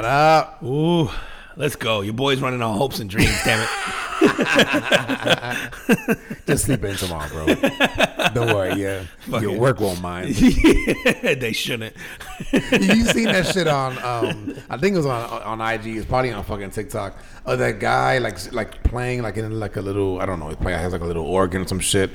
[0.00, 0.62] What up?
[0.62, 1.10] Ooh,
[1.56, 2.00] let's go.
[2.00, 3.68] Your boy's running on hopes and dreams, damn it.
[6.46, 7.44] Just sleep in tomorrow, bro.
[8.32, 9.02] Don't worry, yeah.
[9.26, 10.34] Your Fucking- work won't mind.
[10.34, 11.94] they shouldn't.
[12.50, 13.98] you seen that shit on?
[13.98, 15.88] Um, I think it was on on IG.
[15.88, 17.18] It's probably on fucking TikTok.
[17.44, 20.48] Of that guy like like playing like in like a little I don't know.
[20.48, 22.10] He play has like a little organ or some shit.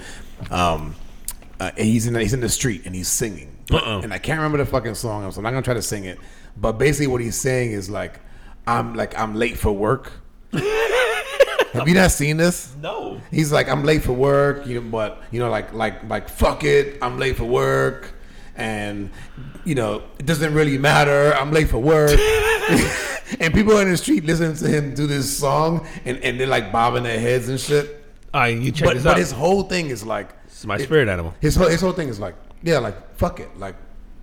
[0.49, 0.95] Um,
[1.59, 3.54] uh, and he's in the, he's in the street and he's singing.
[3.71, 4.01] Uh-uh.
[4.03, 6.19] And I can't remember the fucking song, so I'm not gonna try to sing it.
[6.57, 8.19] But basically, what he's saying is like,
[8.67, 10.11] I'm like I'm late for work.
[11.73, 12.73] Have you not seen this?
[12.81, 13.19] No.
[13.31, 16.63] He's like, I'm late for work, you know, but you know, like like like fuck
[16.63, 18.13] it, I'm late for work,
[18.55, 19.09] and
[19.65, 21.33] you know, it doesn't really matter.
[21.33, 22.11] I'm late for work,
[23.39, 26.71] and people in the street listening to him do this song, and and they're like
[26.71, 28.03] bobbing their heads and shit.
[28.33, 29.17] All right, you check But this but out.
[29.17, 31.33] his whole thing is like, it's my spirit animal.
[31.41, 33.75] his whole his whole thing is like, yeah, like fuck it, like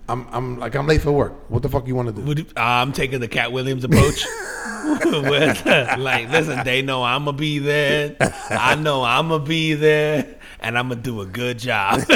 [0.09, 1.49] I'm I'm like I'm late for work.
[1.49, 2.21] What the fuck you want to do?
[2.21, 4.25] Would you- uh, I'm taking the Katt Williams approach.
[4.83, 8.17] Like, listen, they know I'm gonna be there.
[8.49, 12.01] I know I'm gonna be there, and I'm gonna do a good job.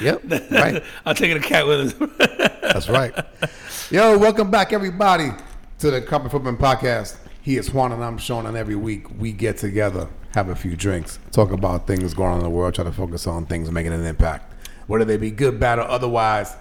[0.00, 0.82] Yep, right.
[1.06, 1.94] I'm taking the Katt Williams.
[2.60, 3.14] That's right.
[3.90, 5.30] Yo, welcome back, everybody,
[5.78, 7.16] to the Carpet Footman Podcast.
[7.46, 10.74] He is Juan and I'm Sean, and every week we get together, have a few
[10.74, 13.92] drinks, talk about things going on in the world, try to focus on things making
[13.92, 14.52] an impact,
[14.88, 16.56] whether they be good, bad, or otherwise.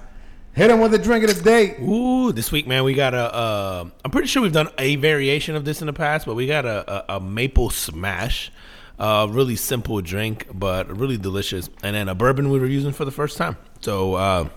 [0.53, 1.75] Hit him with a drink of the day.
[1.81, 3.33] Ooh, this week, man, we got a.
[3.33, 6.45] Uh, I'm pretty sure we've done a variation of this in the past, but we
[6.45, 8.51] got a, a, a maple smash.
[8.99, 11.67] Uh, really simple drink, but really delicious.
[11.81, 13.57] And then a bourbon we were using for the first time.
[13.81, 14.49] So, uh,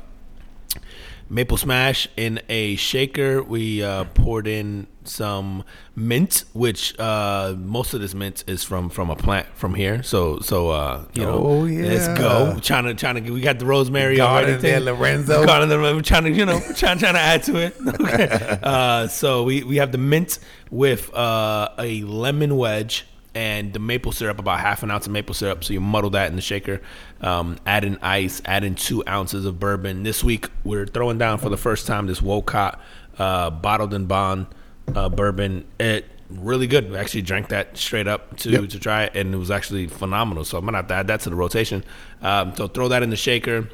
[1.31, 3.43] maple smash in a shaker.
[3.43, 5.65] We uh, poured in some
[5.97, 10.03] mint, which uh, most of this mint is from from a plant from here.
[10.03, 12.17] So so uh, you know, Oh, let's yeah.
[12.19, 12.59] go.
[12.61, 14.63] Trying to trying to we got the rosemary Garden already.
[14.69, 15.45] there, Lorenzo.
[15.47, 17.75] Garden there, we're trying to you know trying trying to add to it.
[18.01, 18.59] Okay.
[18.63, 20.39] uh, so we we have the mint
[20.71, 23.05] with uh, a lemon wedge.
[23.39, 25.63] And the maple syrup, about half an ounce of maple syrup.
[25.63, 26.81] So you muddle that in the shaker.
[27.21, 28.43] Um, add in ice.
[28.45, 30.03] Add in two ounces of bourbon.
[30.03, 32.81] This week we're throwing down for the first time this Wolcott
[33.17, 34.47] uh, bottled and bond
[34.93, 35.65] uh, bourbon.
[35.79, 36.91] It really good.
[36.91, 38.71] We actually drank that straight up to Yep.
[38.71, 40.45] to try it, and it was actually phenomenal.
[40.45, 41.85] So I'm gonna have to add that to the rotation.
[42.21, 43.69] Um, so throw that in the shaker,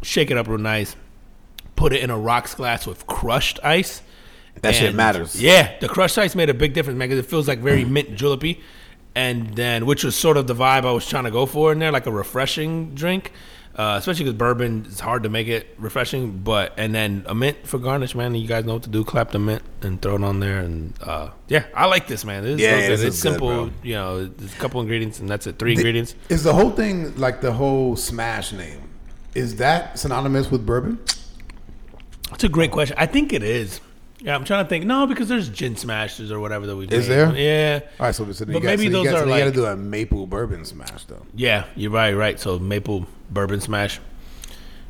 [0.00, 0.96] shake it up real nice,
[1.76, 4.00] put it in a rocks glass with crushed ice.
[4.62, 5.40] That shit matters.
[5.40, 8.14] Yeah, the crushed ice made a big difference, man, because it feels like very mint
[8.16, 8.60] julepy,
[9.14, 11.78] and then which was sort of the vibe I was trying to go for in
[11.78, 13.32] there, like a refreshing drink.
[13.76, 17.66] Uh, especially because bourbon is hard to make it refreshing, but and then a mint
[17.66, 18.32] for garnish, man.
[18.32, 19.02] You guys know what to do.
[19.02, 22.44] Clap the mint and throw it on there, and uh, yeah, I like this, man.
[22.44, 23.70] This Yeah, so yeah, this it's good, simple, bro.
[23.82, 24.26] you know.
[24.26, 25.58] There's a couple ingredients, and that's it.
[25.58, 26.14] Three ingredients.
[26.28, 28.80] Is the whole thing like the whole Smash name?
[29.34, 31.00] Is that synonymous with bourbon?
[32.30, 32.96] That's a great question.
[32.96, 33.80] I think it is.
[34.24, 34.86] Yeah, I'm trying to think.
[34.86, 36.86] No, because there's gin smashes or whatever that we.
[36.86, 36.96] Do.
[36.96, 37.14] Is made.
[37.14, 37.36] there?
[37.36, 37.80] Yeah.
[38.00, 39.38] All right, so, so But you got, maybe so those you got, are so you
[39.38, 41.26] got to do a maple bourbon smash though.
[41.34, 42.40] Yeah, you're right, right.
[42.40, 44.00] So maple bourbon smash.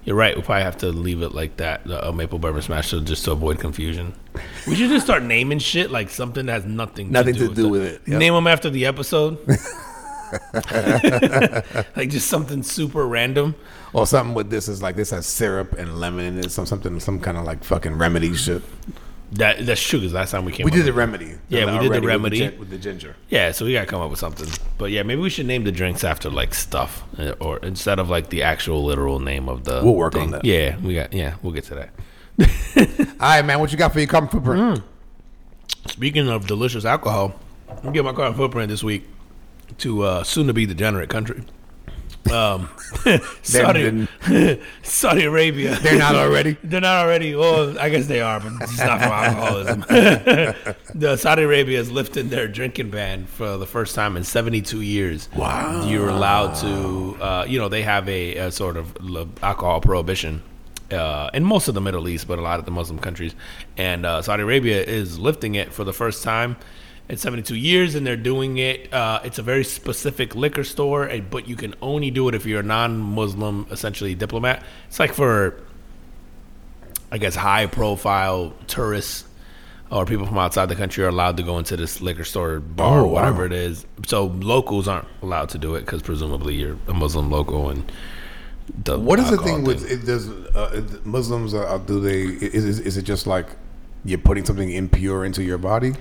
[0.05, 0.37] You're right.
[0.37, 3.25] We'll probably have to leave it like that, a uh, maple bourbon smash, so just
[3.25, 4.15] to avoid confusion.
[4.69, 7.55] We should just start naming shit like something that has nothing Nothing to do, to
[7.55, 8.03] do with it.
[8.07, 8.19] Yep.
[8.21, 9.39] Name them after the episode.
[11.97, 13.57] like just something super random.
[13.93, 17.01] Or something with this is like this has syrup and lemon in it, some something,
[17.01, 18.63] some kind of like fucking remedy shit.
[19.35, 19.99] That that's true.
[20.01, 21.35] Because last time we came, We did the remedy.
[21.49, 22.43] Yeah, we did the remedy.
[22.43, 23.17] with the, with the ginger.
[23.29, 24.49] Yeah, so we gotta come up with something.
[24.79, 28.09] But yeah, maybe we should name the drinks after like stuff, uh, or instead of
[28.09, 29.81] like the actual literal name of the.
[29.83, 30.23] We'll work thing.
[30.23, 30.45] on that.
[30.45, 31.13] Yeah, we got.
[31.13, 31.91] Yeah, we'll get to that.
[33.21, 34.83] All right, man, what you got for your carbon footprint?
[35.87, 37.35] Speaking of delicious alcohol,
[37.69, 39.07] I'm getting my carbon footprint this week
[39.79, 41.43] to uh, soon to be degenerate country.
[42.33, 42.69] Um,
[43.43, 44.09] Saudi,
[44.83, 45.79] Saudi Arabia.
[45.81, 46.57] They're not already.
[46.65, 47.35] They're not already.
[47.35, 49.81] Well, I guess they are, but it's not from alcoholism.
[50.95, 55.29] the Saudi Arabia is lifting their drinking ban for the first time in 72 years.
[55.37, 55.87] Wow.
[55.87, 58.97] You're allowed to, uh, you know, they have a, a sort of
[59.43, 60.43] alcohol prohibition.
[60.91, 63.35] Uh, in most of the Middle East, but a lot of the Muslim countries,
[63.77, 66.57] and uh, Saudi Arabia is lifting it for the first time
[67.09, 68.93] in 72 years, and they're doing it.
[68.93, 72.61] Uh, it's a very specific liquor store, but you can only do it if you're
[72.61, 74.65] a non-Muslim, essentially diplomat.
[74.89, 75.61] It's like for
[77.13, 79.25] I guess high profile tourists
[79.91, 83.01] or people from outside the country are allowed to go into this liquor store bar
[83.01, 83.47] Oh, or whatever wow.
[83.47, 83.87] it is.
[84.07, 87.93] So locals aren't allowed to do it because presumably you're a Muslim local and
[88.83, 91.53] the What is the alcohol thing with it does uh, Muslims?
[91.55, 93.47] Uh, do they is, is is it just like
[94.05, 95.93] you're putting something impure into your body?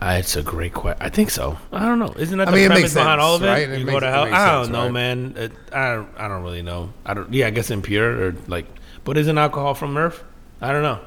[0.00, 0.96] Uh, it's a great question.
[1.02, 1.58] I think so.
[1.72, 2.14] I don't know.
[2.16, 3.46] Isn't that I the mean, it premise makes behind sense, all of it?
[3.46, 3.68] right?
[3.68, 4.22] It You makes- go to hell.
[4.24, 4.92] I don't sense, know, right?
[4.92, 5.34] man.
[5.36, 6.08] It, I don't.
[6.16, 6.92] I don't really know.
[7.04, 7.32] I don't.
[7.32, 8.64] Yeah, I guess impure or like.
[9.04, 10.24] But isn't alcohol from Earth?
[10.62, 11.00] I don't know.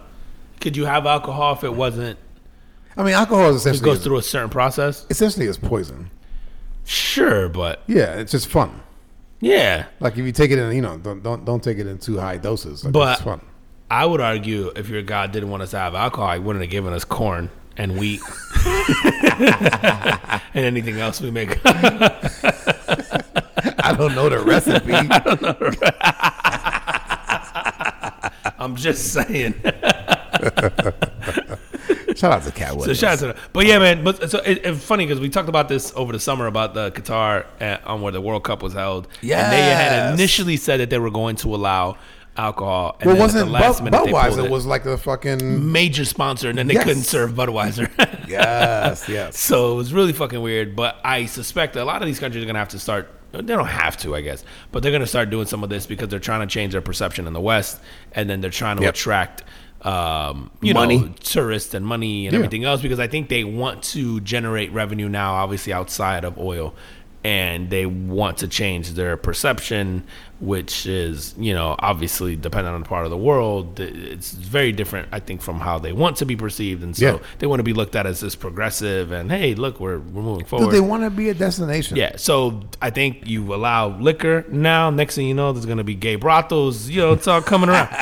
[0.61, 2.19] Could you have alcohol if it wasn't?
[2.95, 5.05] I mean, alcohol is essentially It goes through a certain process.
[5.09, 6.11] essentially it's poison.
[6.85, 8.81] Sure, but Yeah, it's just fun.
[9.39, 11.97] yeah, Like if you take it in, you know, don't don't don't take it in
[11.97, 12.83] too high doses.
[12.83, 13.41] Like, But- it's fun.
[13.89, 16.71] I would argue if your God didn't want us to have alcohol, He wouldn't have
[16.71, 18.21] given us corn and wheat
[20.53, 21.59] and anything else we make.
[23.83, 24.93] I don't know the recipe.
[28.59, 29.55] I'm just saying.
[32.15, 33.41] Shout out to Katt So shout out to.
[33.51, 34.03] But yeah, man.
[34.03, 36.91] But so it, it's funny because we talked about this over the summer about the
[36.91, 39.07] Qatar uh, on where the World Cup was held.
[39.21, 41.97] Yeah, And they had initially said that they were going to allow
[42.37, 42.95] alcohol.
[42.99, 44.51] And well, wasn't Bud- minute Budweiser it.
[44.51, 46.83] was like the fucking major sponsor, and then they Yes.
[46.83, 47.89] couldn't serve Budweiser.
[48.27, 49.39] yes, yes.
[49.39, 50.75] So it was really fucking weird.
[50.75, 53.11] But I suspect a lot of these countries are going to have to start.
[53.31, 55.85] They don't have to, I guess, but they're going to start doing some of this
[55.87, 57.79] because they're trying to change their perception in the West,
[58.11, 58.93] and then they're trying to Yep.
[58.93, 59.43] attract,
[59.81, 60.99] um, you Money.
[60.99, 62.37] know, tourists and money and Yeah.
[62.39, 62.81] everything else.
[62.81, 66.75] Because I think they want to generate revenue now, obviously outside of oil,
[67.23, 70.03] and they want to change their perception,
[70.41, 75.07] which is, you know, obviously depending on the part of the world, it's very different,
[75.11, 77.17] I think, from how they want to be perceived, and so Yeah.
[77.39, 80.43] they want to be looked at as this progressive and hey, look, we're we're moving
[80.43, 80.71] Do forward.
[80.73, 81.95] they want to be a destination?
[81.95, 84.89] yeah, so I think you allow liquor now.
[84.89, 86.89] Next thing you know, there's gonna be gay brothels.
[86.89, 87.87] You know, it's all coming around.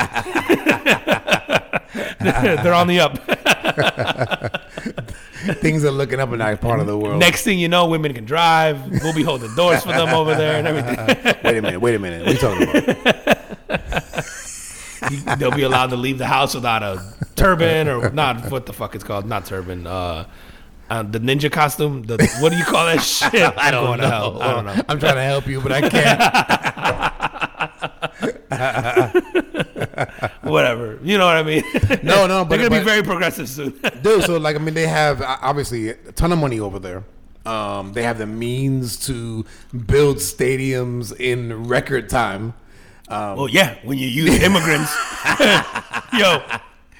[2.20, 3.18] They're on the up.
[5.60, 7.18] Things are looking up in that part of the world.
[7.18, 9.02] Next thing you know, women can drive.
[9.02, 10.96] We'll be holding doors for them over there and everything.
[11.44, 12.26] wait a minute, wait a minute.
[12.26, 12.86] What are you talking about?
[15.38, 17.02] They'll be allowed to leave the house without a
[17.34, 18.50] turban or not.
[18.50, 19.26] What the fuck it's called?
[19.26, 19.86] Not turban.
[19.86, 20.26] Uh,
[20.88, 22.04] uh, the ninja costume.
[22.04, 23.34] The what do you call that shit?
[23.34, 24.40] I don't To hell.
[24.40, 24.80] I don't know.
[24.88, 26.22] I'm trying to help you, but I can't.
[30.42, 30.98] Whatever.
[31.02, 31.64] You know what I mean?
[32.02, 33.78] No, no, but- they're gonna be very progressive soon.
[34.02, 37.04] Dude, so like I mean, they have obviously a ton of money over there.
[37.44, 39.44] Um, they have the means to
[39.86, 42.54] build stadiums in record time.
[43.08, 43.76] Um, well, yeah.
[43.82, 44.92] When you use immigrants,
[46.16, 46.40] yo,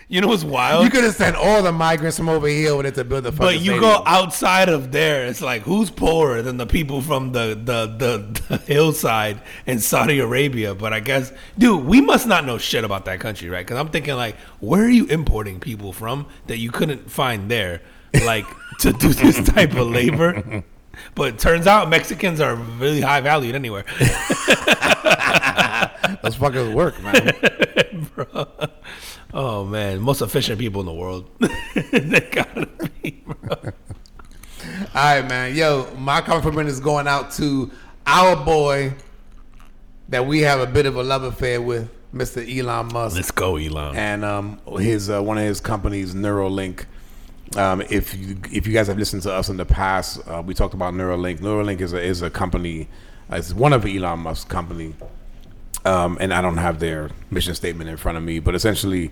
[0.08, 0.84] you know what's wild?
[0.84, 3.32] you could have sent all the migrants from over here over there to build the
[3.32, 3.80] fucking But you stadium.
[3.80, 8.42] go outside of there, it's like who's poorer than the people from the, the, the,
[8.48, 10.74] the hillside in Saudi Arabia?
[10.74, 13.64] But I guess, dude, we must not know shit about that country, right?
[13.64, 17.80] Because I'm thinking like, where are you importing people from that you couldn't find there,
[18.24, 18.46] like
[18.80, 20.62] to do this type of labor?
[21.14, 23.84] But it turns out Mexicans are really high valued anywhere.
[26.22, 27.32] Those fuckers work, man.
[29.34, 31.30] Oh man, most efficient people in the world.
[31.74, 32.68] they gotta
[33.02, 33.56] be, bro.
[34.94, 35.54] All right, man.
[35.54, 37.70] Yo, my compliment is going out to
[38.06, 38.94] our boy
[40.08, 42.46] that we have a bit of a love affair with, Mr.
[42.46, 43.16] Elon Musk.
[43.16, 43.96] Let's go, Elon.
[43.96, 46.84] and um, his uh, one of his companies, Neuralink.
[47.56, 50.52] Um, if you if you guys have listened to us in the past, uh, we
[50.54, 51.40] talked about Neuralink.
[51.40, 52.88] Neuralink is a is a company,
[53.30, 54.94] uh, it's one of Elon Musk's company,
[55.84, 59.10] um, and I don't have their mission statement in front of me, but essentially,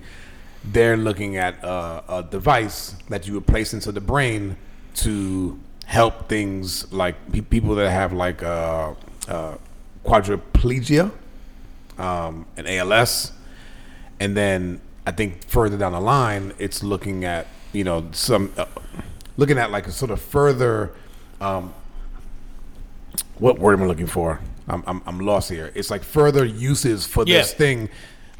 [0.65, 4.57] they're looking at uh, a device that you would place into the brain
[4.97, 8.95] to help things like pe- people that have like uh,
[9.29, 9.57] uh,
[10.05, 11.11] quadriplegia
[11.99, 13.33] um, and ALS
[14.21, 18.67] and then I think further down the line, it's looking at you know some uh,
[19.37, 20.93] looking at like a sort of further
[21.41, 21.73] um,
[23.39, 24.41] what word am I looking for?
[24.71, 25.73] I'm, I'm I'm lost here.
[25.75, 27.89] It's like further uses for this thing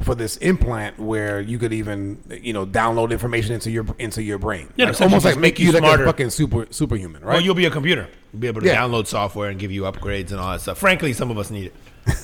[0.01, 4.39] for this implant where you could even you know download information into your into your
[4.39, 4.67] brain.
[4.75, 7.33] Yeah, Like, almost like make you you like a fucking super superhuman, right?
[7.33, 8.07] Well, you'll be a computer.
[8.33, 8.77] You'll be able to Yeah.
[8.77, 10.77] download software and give you upgrades and all that stuff.
[10.79, 11.75] Frankly, some of us need it.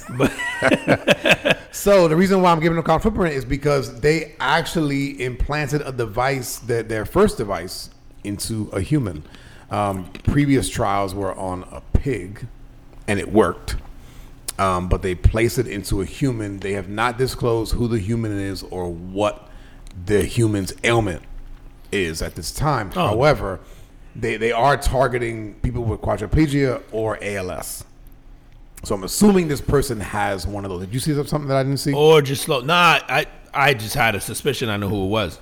[1.72, 5.92] So the reason why I'm giving them carbon footprint is because they actually implanted a
[5.92, 7.92] device that their first device
[8.24, 9.24] into a human.
[9.70, 12.48] Um, previous trials were on a pig,
[13.08, 13.76] and it worked.
[14.60, 16.60] Um, but they place it into a human.
[16.60, 19.50] They have not disclosed who the human is or what
[20.06, 21.22] the human's ailment
[21.92, 22.92] is at this time.
[22.96, 23.08] Oh.
[23.08, 23.60] However,
[24.16, 27.86] they, they are targeting people with quadriplegia or ALS.
[28.84, 30.82] So I'm assuming this person has one of those.
[30.86, 31.94] Did you see something that I didn't see?
[31.94, 32.62] Or just slow.
[32.62, 34.70] Nah, I I just had a suspicion.
[34.70, 35.40] I knew who it was.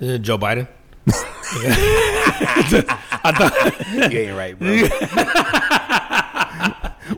[0.00, 0.66] It Joe Biden?
[3.22, 4.68] I thought You ain't right, bro.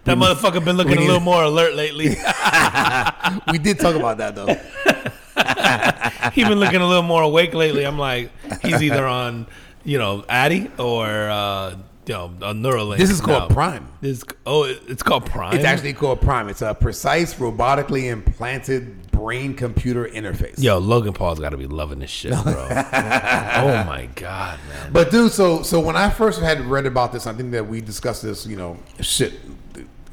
[0.08, 2.08] That motherfucker been looking a little more alert lately.
[3.52, 4.46] we did talk about that though.
[6.32, 7.84] he been looking a little more awake lately.
[7.84, 8.30] I'm like,
[8.62, 9.46] he's either on,
[9.84, 12.96] you know, Addy or uh, you know, a Neuralink.
[12.96, 13.54] This is called now.
[13.54, 13.88] Prime.
[14.00, 15.54] This oh, it's called Prime.
[15.54, 16.48] It's actually called Prime.
[16.48, 20.62] It's a precise, robotically implanted brain computer interface.
[20.62, 22.44] Yo, Logan Paul's got to be loving this shit, bro.
[22.70, 24.92] oh my god, man.
[24.92, 27.80] But dude, so so when I first had read about this, I think that we
[27.80, 28.46] discussed this.
[28.46, 29.34] You know, shit.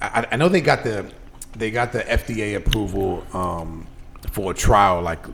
[0.02, 1.12] I, I know they got the
[1.56, 3.88] they got the FDA approval um,
[4.32, 5.25] for a trial like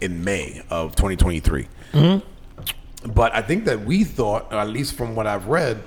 [0.00, 1.68] in May of 2023.
[3.06, 5.82] But I think that we thought, or at least from what I've read,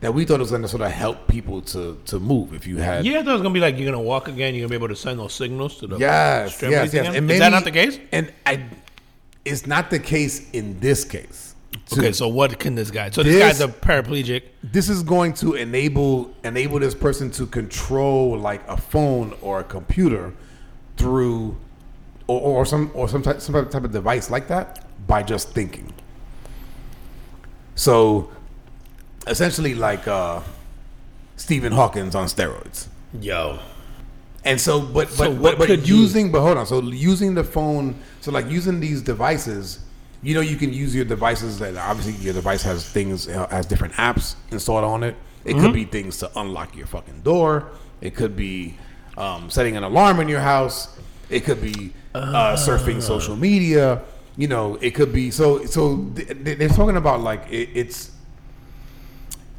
[0.00, 2.52] that we thought it was going to sort of help people to to move.
[2.52, 4.54] If you had Yeah, I thought it was gonna be like you're gonna walk again.
[4.54, 6.88] You're gonna be able to send those signals to the Yes, yes, yes.
[6.88, 7.06] again?
[7.06, 7.98] And Is maybe, that not the case?
[8.12, 8.64] And I,
[9.44, 11.45] it's not the case in this case.
[11.92, 13.10] Okay, so what can this guy?
[13.10, 14.42] So this, This- guy's a paraplegic.
[14.62, 19.64] this is going to enable enable this person to control like a phone or a
[19.64, 20.32] computer
[20.96, 21.56] through
[22.26, 25.92] or, or some or some type, some type of device like that by just thinking.
[27.74, 28.30] So
[29.26, 30.40] essentially like uh
[31.36, 32.86] Stephen Hawkins on steroids.
[33.20, 33.58] Yo,
[34.44, 36.66] And so, but So but what but, but using, but hold on.
[36.66, 39.80] So using the phone, so like using these devices,
[40.26, 41.58] you know, you can use your devices.
[41.60, 45.14] That obviously your device has things uh, has different apps installed on it.
[45.44, 45.60] It Mm-hmm.
[45.64, 47.70] could be things to unlock your fucking door.
[48.00, 48.76] It could be
[49.16, 50.98] um, setting an alarm in your house.
[51.30, 54.02] It could be uh, surfing social media.
[54.36, 55.64] You know, it could be so.
[55.66, 55.82] So
[56.16, 58.10] th- th- they're talking about like it, it's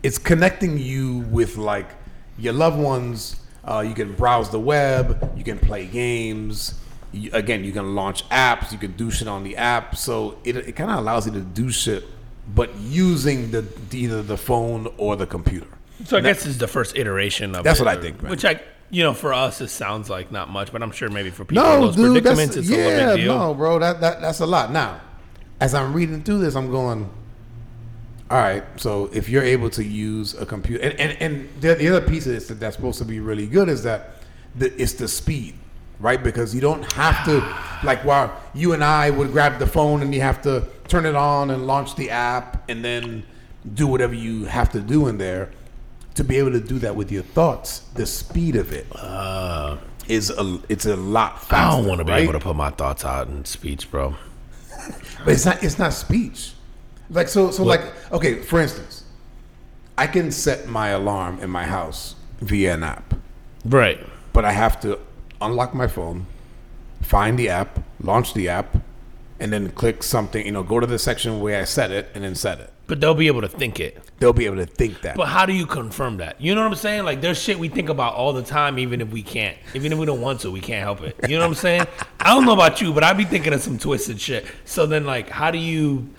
[0.03, 1.89] it's connecting you with like
[2.37, 3.37] your loved ones.
[3.63, 5.31] Uh, you can browse the web.
[5.37, 6.73] You can play games.
[7.11, 8.71] You, again, you can launch apps.
[8.71, 9.95] You can do shit on the app.
[9.95, 12.03] So it, it kind of allows you to do shit,
[12.53, 15.67] but using the either the phone or the computer.
[16.05, 17.63] so I guess this is the first iteration of.
[17.63, 18.29] That's it, what I think, man.
[18.29, 18.59] Which I,
[18.89, 21.63] you know, for us it sounds like not much, but I'm sure maybe for people
[21.63, 23.37] in No, those dude, predicaments it's a yeah, little big deal.
[23.37, 24.71] no, bro, that, that that's a lot.
[24.71, 25.01] Now,
[25.59, 27.09] as I'm reading through this, I'm going.
[28.29, 31.87] All right, so if you're able to use a computer, and and, and the, the
[31.87, 34.15] other piece of this that that's supposed to be really good is that
[34.53, 35.53] the, it's the speed,
[35.99, 36.21] right?
[36.21, 37.39] Because you don't have to,
[37.85, 41.15] like, while you and I would grab the phone and you have to turn it
[41.15, 43.23] on and launch the app and then
[43.73, 45.49] do whatever you have to do in there.
[46.15, 48.87] To be able to do that with your thoughts, the speed of it
[50.07, 51.55] is a it's a lot faster.
[51.55, 51.59] Uh.
[51.59, 52.23] I don't want to be right?
[52.23, 54.15] able to put my thoughts out in speech, bro.
[55.23, 56.53] But it's not it's not speech.
[57.11, 59.03] Like so so like okay, for instance,
[59.97, 63.13] I can set my alarm in my house via an app,
[63.65, 63.99] Right.
[64.33, 64.97] but I have to
[65.41, 66.25] unlock my phone,
[67.01, 68.77] find the app, launch the app,
[69.39, 72.23] and then click something, you know, go to the section where I set it and
[72.23, 72.73] then set it.
[72.87, 74.01] But they'll be able to think it.
[74.19, 75.17] They'll be able to think that.
[75.17, 76.39] But how do you confirm that?
[76.39, 77.03] You know what I'm saying?
[77.03, 79.99] Like there's shit we think about all the time, even if we can't, even if
[79.99, 81.17] we don't want to, we can't help it.
[81.29, 81.85] You know what I'm saying?
[82.19, 84.45] I don't know about you, but I'd be thinking of some twisted shit.
[84.63, 86.09] So then, like, how do you,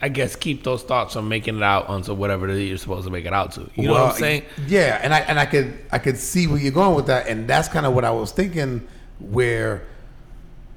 [0.00, 3.06] I guess, keep those thoughts from making it out onto whatever it is you're supposed
[3.06, 3.68] to make it out to?
[3.74, 4.42] You know what I'm saying?
[4.66, 7.48] Yeah, and I and I could I could see where you're going with that, and
[7.48, 8.86] that's kind of what I was thinking.
[9.18, 9.86] Where,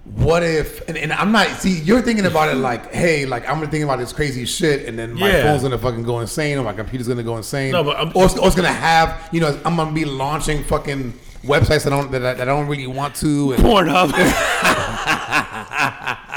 [0.05, 0.87] what if?
[0.87, 1.47] And, and I'm not.
[1.47, 4.97] See, you're thinking about it like, hey, like I'm thinking about this crazy shit, and
[4.97, 5.43] then my Yeah.
[5.43, 7.73] phone's gonna fucking go insane, or my computer's gonna go insane.
[7.73, 10.63] No, but I'm- or, it's, or it's gonna have, you know, I'm gonna be launching
[10.63, 13.51] fucking websites that I don't that I, that I don't really want to.
[13.53, 14.13] And, Pornhub.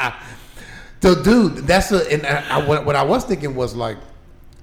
[1.03, 3.99] So, dude, that's a and I, I- what, what I was thinking was like,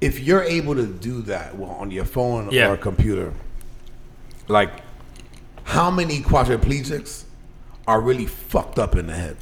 [0.02, 2.70] if you're able to do that well, on your phone Yeah.
[2.70, 3.34] or a computer,
[4.48, 4.72] like,
[5.66, 7.26] how many quadriplegics
[7.88, 9.36] are really fucked up in the head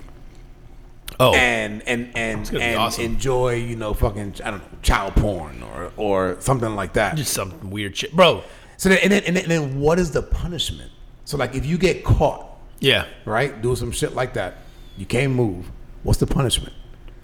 [1.19, 3.03] oh, and and and and awesome.
[3.05, 7.15] enjoy you know fucking I don't know child porn or or something like that.
[7.15, 8.43] just some weird shit, bro.
[8.77, 10.91] So then and then, and then and then what is the punishment?
[11.25, 12.47] So like if you get caught
[12.79, 13.05] Yeah.
[13.25, 13.61] right?
[13.61, 14.55] Doing some shit like that.
[14.97, 15.69] You can't move.
[16.03, 16.73] What's the punishment?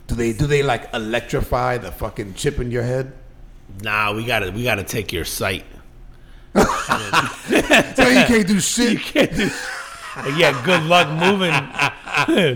[0.08, 3.14] Do they do they like electrify the fucking chip in your head?
[3.82, 5.66] Nah, we gotta we gotta take your sight.
[6.56, 8.94] So you can't do shit.
[8.94, 9.50] You can't do.
[10.36, 11.54] Yeah, good luck moving.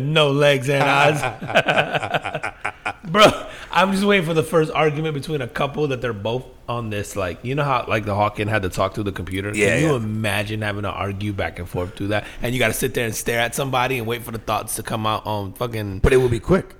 [0.14, 1.22] no legs and eyes.
[3.04, 6.90] Bro, I'm just waiting for the first argument between a couple that they're both on
[6.90, 7.16] this.
[7.16, 9.52] Like, you know how like the Hawking had to talk to the computer?
[9.56, 9.96] Yeah, Can you yeah.
[9.98, 12.26] imagine having to argue back and forth through that?
[12.42, 14.76] And you got to sit there and stare at somebody and wait for the thoughts
[14.76, 16.00] to come out on fucking.
[16.00, 16.76] But it will be quick.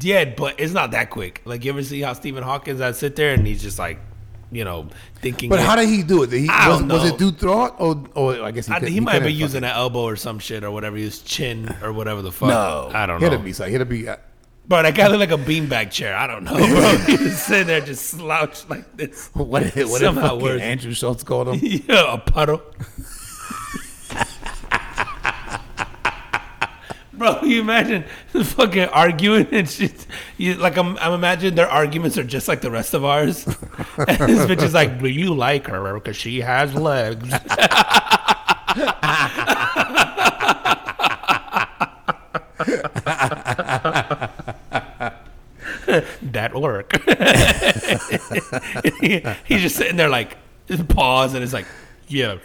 [0.00, 1.42] Yeah, but it's not that quick.
[1.44, 3.98] Like, you ever see how Stephen Hawkins I sit there and he's just like,
[4.50, 4.88] you know,
[5.20, 5.50] thinking.
[5.50, 6.30] But how did he do it?
[6.30, 8.80] Did he, I was, don't was it through thought or, or I guess he, I,
[8.80, 11.92] could, he, might be using an elbow or some shit or whatever, his chin or
[11.92, 12.48] whatever the fuck.
[12.48, 13.38] No, I don't He know.
[13.38, 13.52] be.
[13.52, 14.08] so- He had to be.
[14.08, 14.16] uh,
[14.68, 16.14] Bro, that guy looked like a beanbag chair.
[16.14, 16.96] I don't know, bro.
[17.06, 19.30] He's just sitting there, just slouched like this.
[19.34, 20.60] What what Somehow fucking worse.
[20.60, 21.58] Andrew Schulz called him?
[21.88, 22.62] yeah, a puddle.
[27.18, 30.06] Bro, you imagine fucking arguing and shit.
[30.36, 33.44] You like I'm, I'm imagining their arguments are just like the rest of ours.
[33.46, 33.56] and
[34.06, 37.28] this bitch is like, "Do you like her because she has legs?"
[46.22, 47.02] that work.
[49.46, 50.36] He's just sitting there like
[50.88, 51.66] pause and it's like,
[52.06, 52.36] yeah.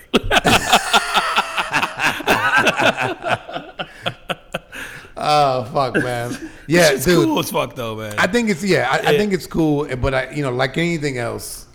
[5.26, 6.52] Oh fuck, man.
[6.68, 7.26] Yeah, it's dude.
[7.26, 8.16] cool as fuck though, man.
[8.18, 8.88] I think it's yeah.
[8.90, 11.66] I, I think it's cool, but I you know like anything else,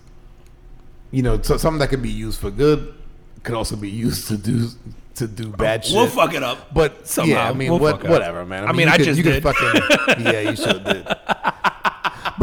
[1.10, 2.94] you know, so something that could be used for good
[3.42, 4.68] could also be used to do
[5.16, 5.94] to do bad shit.
[5.94, 6.72] we'll fuck it up.
[6.72, 8.12] But Somehow, yeah, I mean, we'll what, fuck it up.
[8.12, 8.64] whatever, man.
[8.66, 9.42] I mean, you I could- just you could did.
[9.42, 11.06] fucking yeah, you should did.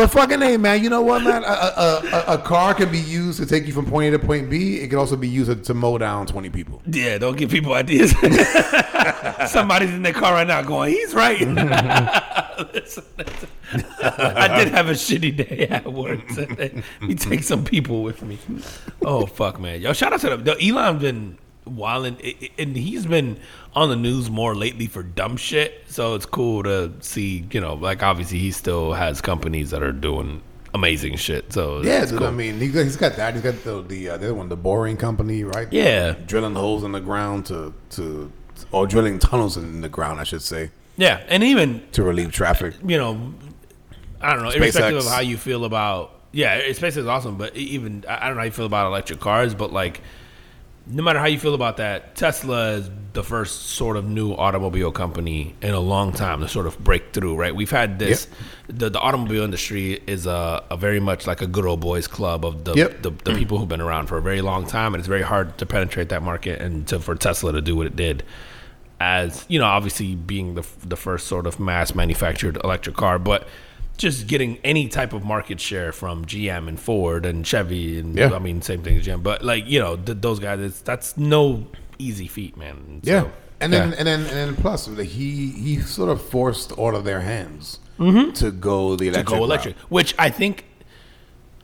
[0.05, 1.43] But fucking hey, man, you know what, man?
[1.43, 4.23] A, a, a, a car can be used to take you from point A to
[4.23, 4.77] point B.
[4.77, 6.79] It can also be used to, to mow down twenty people.
[6.85, 8.11] Yeah, don't give people ideas.
[9.47, 11.39] Somebody's in their car right now going, he's right.
[11.39, 13.49] Listen, listen.
[14.03, 16.83] I did have a shitty day at work today.
[17.01, 18.37] You take some people with me.
[19.01, 19.81] Oh, fuck, man.
[19.81, 20.45] Yo, shout out to them.
[20.45, 22.17] Yo, Elon been wilding,
[22.57, 23.39] and he's been
[23.73, 25.83] on the news more lately for dumb shit.
[25.87, 29.91] So it's cool to see, you know, like obviously he still has companies that are
[29.91, 30.41] doing
[30.73, 31.51] amazing shit.
[31.53, 32.19] So Yeah, dude.
[32.19, 32.27] cool.
[32.27, 33.33] I mean, he's got, he's got that.
[33.33, 35.67] He's got the the uh, the other one, the boring company, right?
[35.71, 36.13] Yeah.
[36.25, 38.31] drilling holes in the ground to to
[38.71, 42.73] or drilling tunnels in the ground, I should say, Yeah, and even to relieve traffic.
[42.85, 43.33] you know,
[44.21, 48.05] I don't know, irrespective of how you feel about, yeah, SpaceX is awesome, but even
[48.07, 49.99] I I don't know how you feel about electric cars, but like,
[50.87, 54.91] no matter how you feel about that, Tesla is the first sort of new automobile
[54.91, 57.35] company in a long time to sort of break through.
[57.35, 57.55] Right?
[57.55, 58.27] We've had this.
[58.67, 62.45] The, the automobile industry is a, a very much like a good old boys club
[62.45, 63.01] of the, Yep.
[63.01, 65.57] the the people who've been around for a very long time, and it's very hard
[65.57, 68.23] to penetrate that market and to, for Tesla to do what it did
[68.99, 73.47] as you know, obviously being the the first sort of mass manufactured electric car, but
[73.97, 78.33] just getting any type of market share from GM and Ford and Chevy and Yeah.
[78.33, 81.17] I mean same thing as GM, but like you know th- those guys, it's, that's
[81.17, 81.65] no
[81.97, 83.01] easy feat, man.
[83.03, 83.27] So, Yeah,
[83.61, 83.95] and then yeah.
[83.99, 87.79] and then and then plus like, he he sort of forced all of their hands
[87.97, 89.27] to go the electric.
[89.27, 89.37] Mm-hmm.
[89.39, 89.91] go electric, route.
[89.91, 90.65] which I think.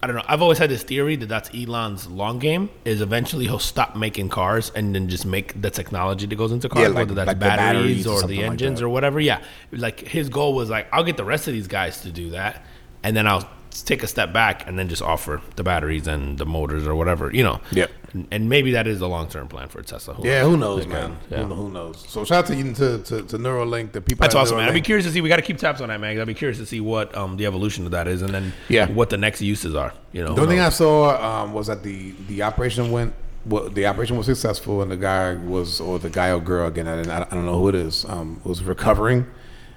[0.04, 0.24] I don't know.
[0.28, 2.70] I've always had this theory that that's Elon's long game.
[2.86, 6.70] Is eventually he'll stop making cars and then just make the technology that goes into
[6.70, 8.86] cars, Yeah, like- whether that's like the batteries, batteries or or the engines that.
[8.86, 9.20] or whatever.
[9.20, 12.32] Yeah, like his goal was like, I'll get the rest of these guys to do
[12.32, 12.66] that,
[13.04, 16.46] and then I'll take a step back and then just offer the batteries and the
[16.46, 17.62] motors or whatever, you know.
[17.72, 17.92] Yep.
[18.14, 20.18] And, and maybe that is the long term plan for Tesla.
[20.22, 21.18] Yeah, who knows, man?
[21.30, 21.44] Yeah.
[21.46, 22.04] Who, who knows?
[22.10, 24.22] So shout out to you to, to, to Neuralink, the people.
[24.24, 24.68] That's at awesome, man.
[24.68, 25.22] I'd be curious to see.
[25.22, 26.20] We got to keep tabs on that, man.
[26.20, 28.88] I'd be curious to see what um, the evolution of that is, and then Yeah.
[28.90, 29.94] what the next uses are.
[30.12, 33.14] You know, The only thing I saw um, was that the the operation went.
[33.44, 36.88] Well, the operation was successful, and the guy was, or the guy or girl again,
[36.88, 39.26] I, didn't, I don't know who it is, um, was recovering,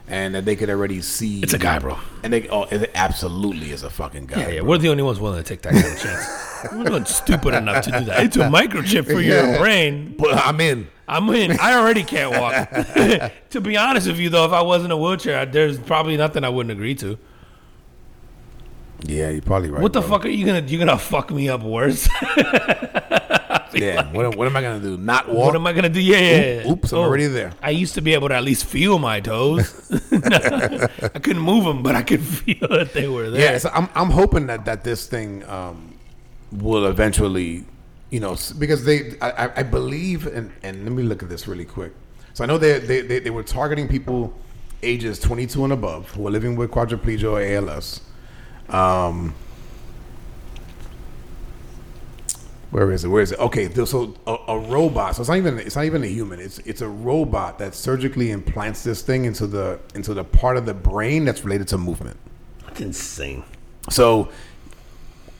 [0.06, 1.40] and that they could already see.
[1.42, 1.98] It's a guy, bro.
[2.22, 4.40] And they, oh, it absolutely is a fucking guy.
[4.40, 4.60] Yeah, yeah.
[4.60, 4.70] bro.
[4.70, 6.26] We're the only ones willing to take that kind of chance.
[6.72, 8.24] We're not stupid enough to do that.
[8.24, 9.50] It's a microchip for Yeah.
[9.50, 10.14] your brain.
[10.18, 10.88] But I'm in.
[11.06, 11.58] I'm in.
[11.60, 12.70] I already can't walk.
[13.50, 16.44] to be honest with you, though, if I was in a wheelchair, there's probably nothing
[16.44, 17.18] I wouldn't agree to.
[19.06, 19.82] Yeah, you're probably right.
[19.82, 20.10] What the bro.
[20.10, 20.62] fuck are you gonna?
[20.66, 22.08] You gonna fuck me up worse?
[23.74, 24.12] Yeah.
[24.12, 24.96] What, what am I gonna do?
[24.96, 25.46] Not walk?
[25.46, 26.00] what am I gonna do?
[26.00, 26.18] Yeah,
[26.62, 26.70] yeah.
[26.70, 27.52] Oops, I'm Oh, already there.
[27.62, 29.90] I used to be able to at least feel my toes.
[30.12, 33.52] I couldn't move them, but I could feel that they were there.
[33.52, 35.94] Yeah, so I'm I'm hoping that that this thing um,
[36.52, 37.64] will eventually,
[38.10, 41.46] you know, because they I, I- I believe and and let me look at this
[41.48, 41.92] really quick.
[42.32, 44.32] So I know they they they, they were targeting people
[44.82, 48.02] ages 22 and above who are living with quadriplegia or ALS.
[48.68, 49.34] Um,
[52.74, 53.08] where is it?
[53.08, 53.38] Where is it?
[53.38, 55.14] Okay, so a, a robot.
[55.14, 56.40] So it's not even it's not even a human.
[56.40, 60.66] It's it's a robot that surgically implants this thing into the into the part of
[60.66, 62.16] the brain that's related to movement.
[62.66, 63.44] That's insane.
[63.90, 64.28] So,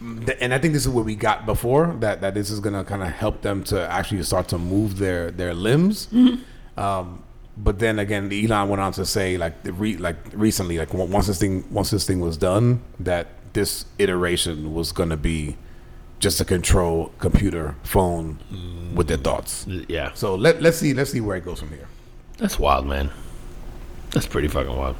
[0.00, 2.84] th- and I think this is what we got before that that this is gonna
[2.84, 6.08] kind of help them to actually start to move their their limbs.
[6.76, 7.22] Um,
[7.56, 11.28] but then again, Elon went on to say like the re, like recently, like once
[11.28, 15.56] this thing once this thing was done, that this iteration was gonna be
[16.24, 18.38] just to control computer phone
[18.96, 19.66] with their thoughts.
[19.88, 21.86] Yeah, So let let's see let's see where it goes from here.
[22.38, 23.10] that's wild, man.
[24.10, 24.96] That's pretty fucking wild.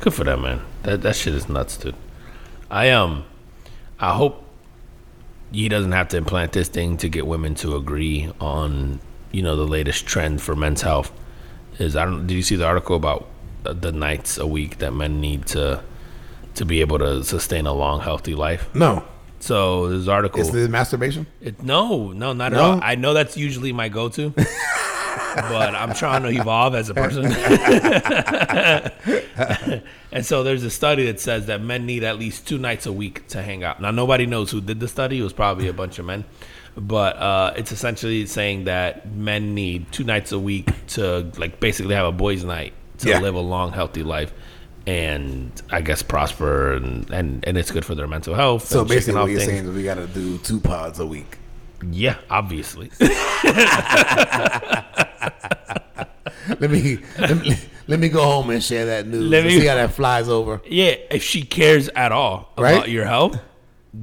[0.00, 0.60] Good for that, man.
[0.82, 1.94] That that shit is nuts, dude.
[2.70, 3.24] I um,
[4.00, 4.34] I hope
[5.52, 9.00] he doesn't have to implant this thing to get women to agree on
[9.32, 11.12] you know the latest trend for men's health.
[11.78, 12.26] Is I don't.
[12.26, 13.26] Did you see the article about
[13.64, 15.82] the nights a week that men need to
[16.54, 18.68] to be able to sustain a long, healthy life?
[18.74, 19.02] No,
[19.44, 20.40] So this article.
[20.40, 21.26] it's the masturbation.
[21.42, 22.80] It, no, no, not at all.
[22.82, 24.30] I know that's usually my go-to.
[25.34, 27.26] but I'm trying to evolve as a person.
[30.12, 32.92] and so there's a study that says that men need at least two nights a
[32.92, 33.82] week to hang out.
[33.82, 35.20] Now nobody knows who did the study.
[35.20, 36.24] It was probably a bunch of men,
[36.74, 41.94] but uh, it's essentially saying that men need two nights a week to like basically
[41.94, 43.20] have a boys' night to Yeah.
[43.20, 44.32] live a long, healthy life.
[44.86, 48.66] And I guess prosper and, and, and it's good for their mental health.
[48.66, 49.50] So basically, what you're things.
[49.50, 51.38] saying is we got to do two pods a week.
[51.90, 52.90] Yeah, obviously.
[56.60, 59.30] Let me let me, let me go home and share that news.
[59.30, 60.60] Let me- see how that flies over.
[60.66, 63.38] yeah, if she cares at all about your health.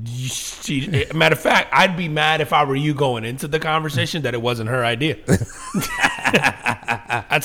[0.06, 4.22] She, matter of fact, I'd be mad if I were you going into the conversation
[4.22, 5.18] that it wasn't her idea.
[5.26, 5.50] That's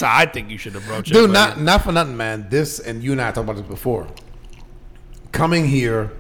[0.01, 1.15] how I think you should approach it.
[1.15, 2.47] Dude, not not for nothing, man.
[2.49, 4.07] This and you and I talked about this before.
[5.33, 6.13] Coming here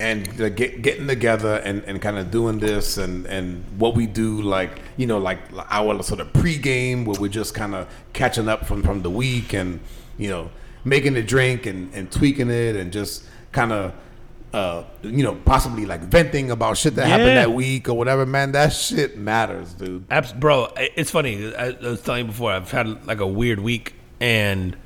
[0.00, 4.06] and uh, get, getting together and, and kind of doing this and, and what we
[4.06, 5.38] do, like you know, like
[5.70, 9.52] our sort of pregame where we're just kind of catching up from, from the week
[9.52, 9.80] and
[10.16, 10.50] you know
[10.84, 13.94] making the drink and, and tweaking it and just kind of
[14.52, 18.24] uh, you know possibly like venting about shit that happened that week or whatever.
[18.24, 20.04] Man, that shit matters, dude.
[20.10, 21.54] Abs- bro, it's funny.
[21.54, 24.76] I, I was telling you before, I've had like a weird week, and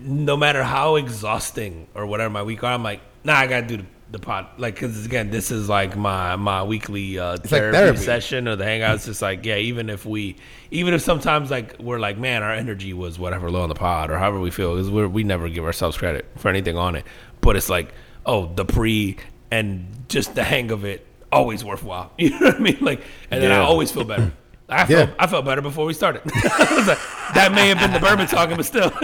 [0.00, 3.78] no matter how exhausting or whatever my week are, I'm like, nah, I gotta do
[3.78, 4.46] the, the pod.
[4.58, 7.98] Like, because again, this is like my my weekly uh, like therapy, therapy.
[7.98, 8.94] session or the hangouts.
[8.94, 10.36] It's just like, yeah, even if we,
[10.70, 14.10] even if sometimes like we're like, man, our energy was whatever low on the pod
[14.10, 17.04] or however we feel, because we never give ourselves credit for anything on it.
[17.48, 17.94] But it's like,
[18.26, 19.16] oh, the pre
[19.50, 22.12] and just the hang of it always worthwhile.
[22.18, 22.76] You know what I mean?
[22.82, 24.32] Like, and then I always feel better.
[24.68, 24.86] I Yeah.
[24.86, 26.20] felt I felt better before we started.
[26.90, 26.98] Like,
[27.34, 28.92] that may have been the bourbon talking, but still.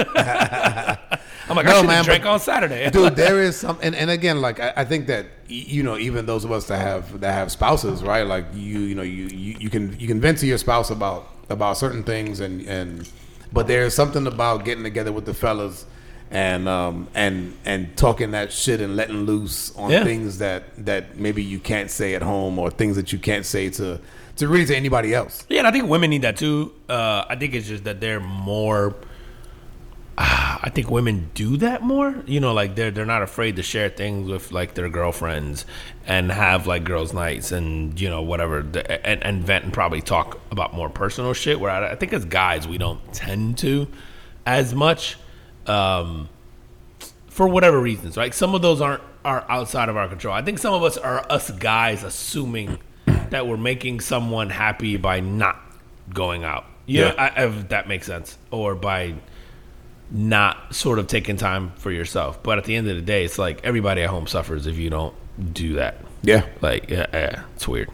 [1.48, 2.90] I'm like, No, I should have drank on Saturday.
[2.90, 6.26] dude there is some and, and again like I, I think that you know even
[6.26, 9.56] those of us that have that have spouses right like you you know you, you
[9.58, 13.08] you can you can vent to your spouse about about certain things and and
[13.54, 15.86] but there's something about getting together with the fellas
[16.34, 20.04] and um and and talking that shit and letting loose on Yeah.
[20.04, 23.70] things that that maybe you can't say at home or things that you can't say
[23.70, 24.00] to
[24.36, 26.72] to really to anybody else Yeah, and I think women need that too.
[26.88, 28.94] Uh, I think it's just that they're more.
[30.18, 32.14] ah, I think women do that more.
[32.26, 35.66] You know, like they're they're not afraid to share things with like their girlfriends
[36.06, 40.00] and have like girls' nights and you know whatever the, and, and vent and probably
[40.00, 41.60] talk about more personal shit.
[41.60, 43.86] Where I, I think as guys we don't tend to
[44.46, 45.16] as much.
[45.66, 46.28] Um,
[47.28, 48.32] for whatever reasons, right?
[48.32, 50.34] Some of those aren't are outside of our control.
[50.34, 55.20] I think some of us are us guys assuming that we're making someone happy by
[55.20, 55.60] not
[56.12, 56.66] going out.
[56.86, 57.32] You know, Yeah.
[57.34, 59.14] I, if that makes sense, or by
[60.10, 62.42] not sort of taking time for yourself.
[62.42, 64.90] But at the end of the day, it's like everybody at home suffers if you
[64.90, 65.14] don't
[65.52, 65.96] do that.
[66.22, 67.90] yeah Like, yeah, yeah it's weird.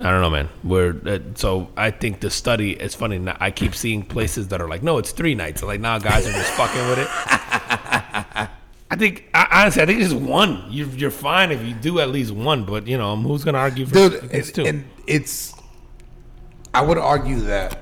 [0.00, 0.48] I don't know, man.
[0.62, 2.72] We're uh, so I think the study.
[2.72, 3.18] It's funny.
[3.18, 5.62] now, I keep seeing places that are like, no, it's three nights.
[5.62, 7.08] Like now, guys are just fucking with it.
[8.90, 10.64] I think I, honestly, I think it's just one.
[10.70, 12.64] You're, you're fine if you do at least one.
[12.64, 14.64] But you know, who's gonna argue for dude and, two?
[14.66, 15.54] and it's
[16.74, 17.78] i would argue that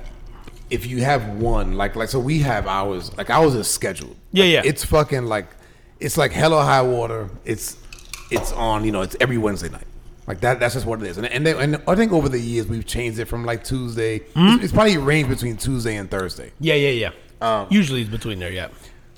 [0.69, 4.45] if you have one like like so we have ours like ours is scheduled Yeah,
[4.45, 4.61] yeah.
[4.63, 5.47] it's fucking like
[5.99, 7.77] it's like hell or high water it's
[8.29, 9.87] it's on you know it's every wednesday night
[10.27, 11.17] like that that's just what it is.
[11.17, 14.19] And and, they, and i think over the years we've changed it from like tuesday.
[14.35, 14.55] Hmm?
[14.55, 16.51] it's, it's probably ranged between tuesday and thursday.
[16.59, 17.11] Yeah, yeah, yeah.
[17.41, 18.51] Um, Usually it's between there.
[18.51, 18.69] Yeah,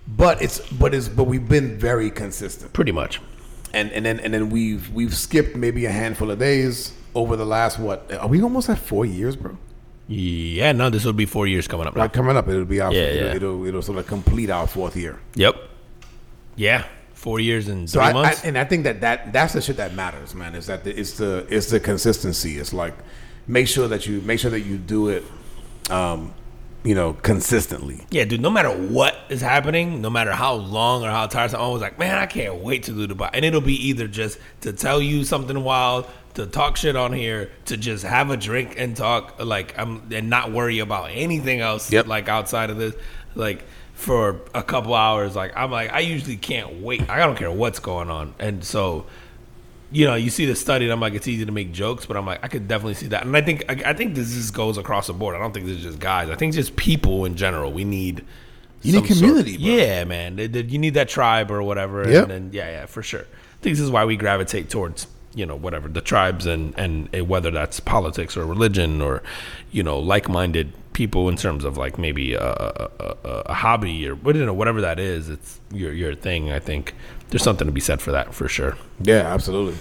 [0.08, 2.74] but it's but it's but we've been very consistent.
[2.74, 3.22] Pretty much.
[3.74, 7.46] and and then and then we've we've skipped maybe a handful of days over the
[7.46, 9.58] last what are we almost at four years bro?
[10.08, 11.88] Yeah, no, this will be four years coming
[17.28, 17.38] up.
[17.38, 17.42] Now.
[17.42, 17.66] Like coming up, it'll be our Yeah, it'll, yeah.
[17.66, 17.66] it'll it'll sort of complete our fourth year.
[17.66, 17.66] Yep.
[17.66, 18.44] Yeah, four years and So three I, I months.
[18.46, 20.56] and I think that, that that's the shit that matters, man.
[20.56, 22.58] Is that the, it's the it's the consistency.
[22.58, 22.94] It's like
[23.48, 25.24] make sure that you make sure that you do it,
[25.90, 26.34] um,
[26.84, 28.06] you know, consistently.
[28.12, 28.42] Yeah, dude.
[28.42, 31.98] No matter what is happening, no matter how long or how tired, I'm always like,
[31.98, 33.32] man, I can't wait to do the pod.
[33.34, 37.50] And it'll be either just to tell you something wild, to talk shit on here,
[37.66, 41.92] to just have a drink and talk, like I'm, and not worry about anything else,
[41.92, 42.06] Yep.
[42.08, 42.94] like outside of this,
[43.34, 43.64] like
[43.96, 45.36] for a couple hours.
[45.36, 47.10] Like I'm like, I usually can't wait.
[47.10, 49.06] I don't care what's going on, and so.
[49.92, 52.18] You know, you see the study, and I'm like, it's easy to make jokes, but
[52.18, 54.54] I'm like, I could definitely see that, and I think, I, I think this just
[54.54, 55.36] goes across the board.
[55.36, 56.28] I don't think this is just guys.
[56.30, 57.72] I think just people in general.
[57.72, 58.26] We need
[58.82, 59.66] You need some sort- community, bro.
[59.76, 60.38] yeah, man.
[60.40, 62.10] You need that tribe or whatever.
[62.10, 62.24] Yep.
[62.24, 63.22] And, then yeah, yeah, for sure.
[63.22, 67.08] I think this is why we gravitate towards you know whatever the tribes and and
[67.30, 69.22] whether that's politics or religion or
[69.72, 74.18] you know like-minded people in terms of like maybe a, a, a, a hobby or
[74.34, 75.30] you know whatever that is.
[75.30, 76.52] It's your your thing.
[76.52, 76.96] I think
[77.30, 78.76] there's something to be said for that for sure.
[79.02, 79.78] Yeah, absolutely.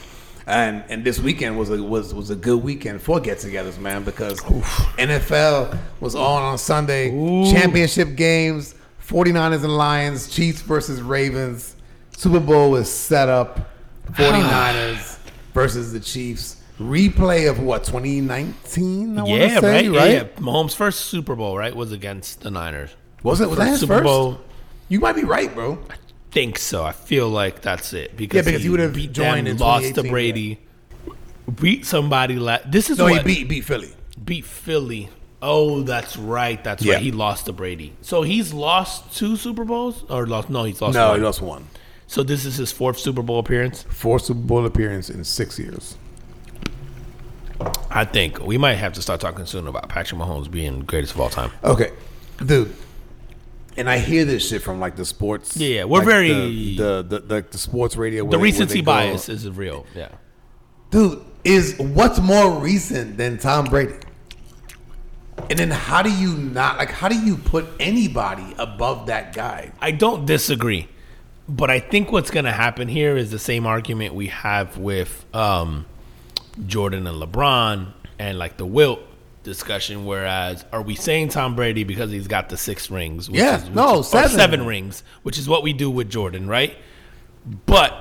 [0.47, 4.41] And and this weekend was a was was a good weekend for get-togethers, man, because
[4.41, 7.11] NFL was on on Sunday.
[7.51, 8.75] Championship games,
[9.07, 11.77] 49ers and Lions, Chiefs versus Ravens.
[12.17, 13.71] Super Bowl is set up.
[14.13, 15.19] 49ers
[15.55, 16.61] versus the Chiefs.
[16.81, 19.19] Replay of what 2019?
[19.19, 20.11] I Yeah, say, right?
[20.11, 20.25] Yeah, yeah.
[20.41, 22.91] Mahomes' first Super Bowl, right, was against the Niners.
[23.23, 24.05] Was it was that First his Super first?
[24.05, 24.41] Bowl.
[24.89, 25.79] You might be right, bro.
[25.89, 25.95] I
[26.31, 26.85] think so.
[26.85, 30.03] I feel like that's it because Yeah, because he would've beat joined them, lost to
[30.03, 30.59] 2018, Brady,
[31.61, 32.35] beat somebody.
[32.37, 33.95] La- this is No, what he beat beat Philly.
[34.25, 35.09] beat Philly.
[35.41, 36.63] Oh, that's right.
[36.65, 36.95] That's Yeah.
[36.95, 37.03] right.
[37.03, 37.93] He lost to Brady.
[38.03, 40.51] So he's lost two Super Bowls, or lost?
[40.51, 40.95] No, he's lost.
[40.95, 41.19] No, one.
[41.21, 41.67] he lost one.
[42.07, 43.85] So this is his fourth Super Bowl appearance.
[43.89, 45.97] Four Super Bowl appearance in six years.
[47.91, 51.21] I think we might have to start talking soon about Patrick Mahomes being greatest of
[51.21, 51.51] all time.
[51.63, 51.93] Okay,
[52.45, 52.75] dude.
[53.77, 55.57] And I hear this shit from like the sports.
[55.57, 58.25] Yeah, yeah, we're like, very- the the, the the the sports radio.
[58.25, 59.87] The they- recency bias is real.
[59.95, 60.09] Yeah.
[60.91, 61.23] dude.
[61.45, 63.95] Is what's more recent than Tom Brady?
[65.51, 66.91] And then how do you not like?
[66.91, 69.73] How do you put anybody above that guy?
[69.81, 70.89] I don't disagree,
[71.49, 75.27] but I think what's going to happen here is the same argument we have with
[75.35, 75.85] um,
[76.67, 79.01] Jordan and LeBron and like the Wilt
[79.43, 80.07] discussion.
[80.07, 83.29] Whereas, are we saying Tom Brady because he's got the six rings?
[83.29, 84.31] Which Yeah, is, which no, is- seven.
[84.31, 86.77] seven rings, which is what we do with Jordan, right?
[87.67, 87.95] But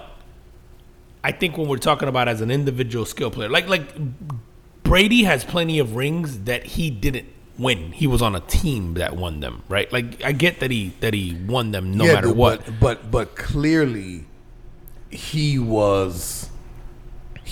[1.23, 3.93] I think when we're talking about as an individual skill player, like like
[4.83, 7.91] Brady has plenty of rings that he didn't win.
[7.91, 9.91] He was on a team that won them, right?
[9.91, 12.65] Like I get that he that he won them no matter dude, what.
[12.65, 14.25] But, but but clearly,
[15.09, 16.49] he was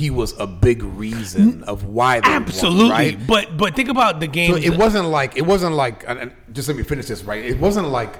[0.01, 2.89] he was a big reason of why they won, Absolutely.
[2.89, 3.27] right?
[3.27, 6.03] But but think about the So it wasn't like it wasn't like
[6.51, 7.45] just let me finish this right.
[7.45, 8.19] It wasn't like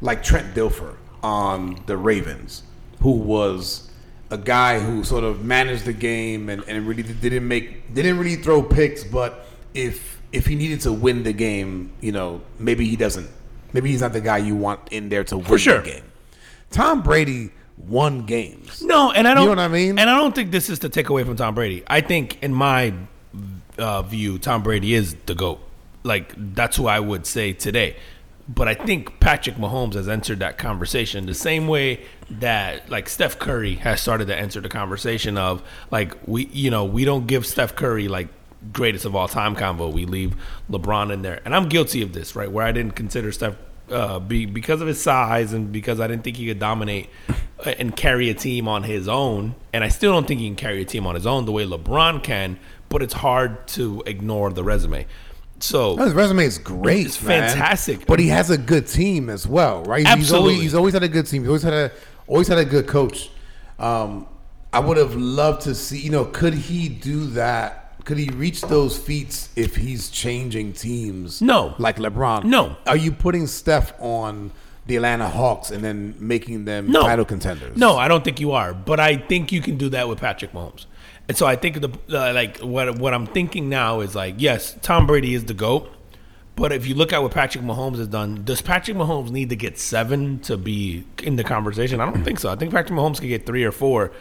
[0.00, 2.62] like Trent Dilfer on the Ravens,
[3.02, 3.90] who was
[4.30, 8.36] a guy who sort of managed the game and, and really didn't make didn't really
[8.36, 12.96] throw picks, but if if he needed to win the game, you know, maybe he
[12.96, 13.28] doesn't.
[13.74, 15.82] Maybe he's not the guy you want in there to win sure.
[15.82, 16.04] the game.
[16.70, 17.50] Tom Brady
[17.86, 18.82] won games.
[18.82, 19.44] no, and I don't.
[19.44, 19.98] You know what I mean?
[19.98, 21.82] And I don't think this is to take away from Tom Brady.
[21.86, 22.92] I think, in my
[23.78, 25.60] uh, view, Tom Brady is the goat.
[26.02, 27.96] Like that's who I would say today.
[28.48, 33.38] But I think Patrick Mahomes has entered that conversation the same way that like Steph
[33.38, 37.46] Curry has started to enter the conversation of like we you know we don't give
[37.46, 38.28] Steph Curry like
[38.72, 39.88] greatest of all time combo.
[39.88, 40.34] We leave
[40.70, 42.50] LeBron in there, and I'm guilty of this, right?
[42.50, 43.56] Where I didn't consider Steph
[43.90, 47.70] uh, be because of his size and because I didn't think he could dominate uh,
[47.78, 49.54] and carry a team on his own.
[49.72, 51.64] And I still don't think he can carry a team on his own the way
[51.66, 52.58] LeBron can.
[52.88, 55.06] But it's hard to ignore the resume.
[55.60, 57.06] So His resume is great.
[57.06, 57.48] It's man.
[57.50, 58.06] fantastic.
[58.06, 60.06] but he has a good team as well, right?
[60.06, 60.50] He's Absolutely.
[60.52, 61.42] always, he's always had a good team.
[61.42, 61.90] He's always had a
[62.26, 63.30] always had a good coach.
[63.78, 64.26] Um,
[64.72, 65.98] I would have loved to see.
[65.98, 67.87] You know, could he do that?
[68.08, 71.42] Could he reach those feats if he's changing teams?
[71.42, 71.74] No.
[71.76, 72.44] like LeBron.
[72.44, 72.74] No.
[72.86, 74.50] Are you putting Steph on
[74.86, 77.76] the Atlanta Hawks and then making them no title contenders?
[77.76, 78.72] No, I don't think you are.
[78.72, 80.86] But I think you can do that with Patrick Mahomes.
[81.28, 84.74] And so I think the uh, like what what I'm thinking now is like yes,
[84.80, 85.92] Tom Brady is the goat.
[86.56, 89.56] But if you look at what Patrick Mahomes has done, does Patrick Mahomes need to
[89.56, 92.00] get seven to be in the conversation?
[92.00, 92.48] I don't think so.
[92.48, 94.12] I think Patrick Mahomes could get three or four,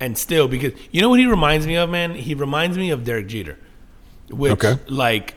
[0.00, 2.14] and still because you know what he reminds me of, man.
[2.14, 3.58] He reminds me of Derek Jeter,
[4.30, 4.76] which Okay.
[4.88, 5.34] like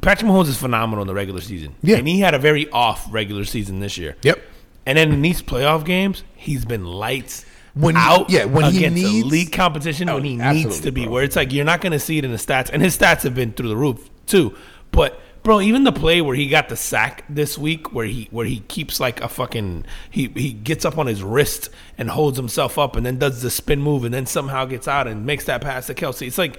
[0.00, 1.74] Patrick Mahomes is phenomenal in the regular season.
[1.82, 1.96] Yeah.
[1.96, 4.16] and he had a very off regular season this year.
[4.22, 4.42] Yep.
[4.86, 8.88] And then in these playoff games, he's been lights When he- out yeah, when he
[8.88, 11.04] needs- elite competition Oh, when he oh, needs to be.
[11.04, 11.12] bro.
[11.12, 13.22] Where it's like you're not going to see it in the stats, and his stats
[13.22, 14.54] have been through the roof too.
[14.90, 18.46] But bro, even the play where he got the sack this week, where he where
[18.46, 22.78] he keeps like a fucking he he gets up on his wrist and holds himself
[22.78, 25.60] up, and then does the spin move, and then somehow gets out and makes that
[25.60, 26.26] pass to Kelce.
[26.26, 26.58] It's like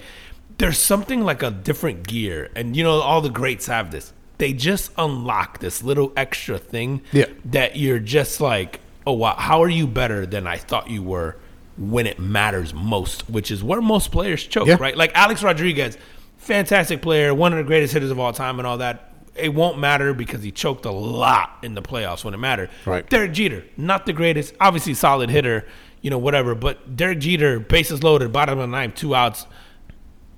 [0.58, 4.12] there's something like a different gear, and you know all the greats have this.
[4.38, 7.26] They just unlock this little extra thing Yeah.
[7.46, 11.36] that you're just like, oh wow, how are you better than I thought you were
[11.76, 14.76] when it matters most, which is where most players choke, Yeah.
[14.80, 14.96] right?
[14.96, 15.98] Like Alex Rodriguez,
[16.44, 19.10] fantastic player, one of the greatest hitters of all time and all that.
[19.36, 22.70] It won't matter because he choked a lot in the playoffs when it mattered.
[22.86, 23.08] Right.
[23.10, 25.66] Derek Jeter, not the greatest, obviously solid hitter,
[26.02, 26.54] you know, whatever.
[26.54, 29.46] But Derek Jeter, bases loaded, bottom of the ninth, two outs,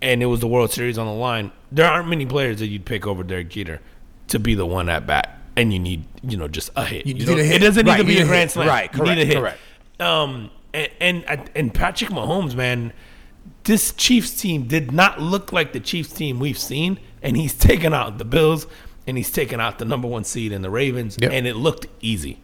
[0.01, 1.53] and it was the World Series on the line.
[1.71, 3.81] There aren't many players that you'd pick over Derek Jeter
[4.29, 7.05] to be the one at bat, and you need, you know, just a hit.
[7.07, 7.57] You You need a hit.
[7.57, 8.69] It doesn't need Right, to you be need a grand slam.
[8.69, 9.37] Right, You need a hit.
[9.37, 9.59] correct.
[10.01, 12.93] Um, and, and and Patrick Mahomes, man,
[13.67, 17.93] this Chiefs team did not look like the Chiefs team we've seen, and he's taken
[17.93, 18.67] out the Bills,
[19.07, 21.33] and he's taken out the number one seed in the Ravens, Yep.
[21.33, 22.39] and it looked easy.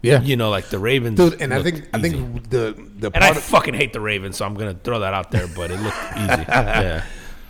[0.00, 0.20] Yeah.
[0.20, 1.16] you know, like the Ravens.
[1.16, 1.40] dude.
[1.40, 4.44] And I think I think the the and I of, fucking hate the Ravens, so
[4.44, 5.46] I'm gonna throw that out there.
[5.46, 6.42] But it looked easy.
[6.48, 7.04] yeah,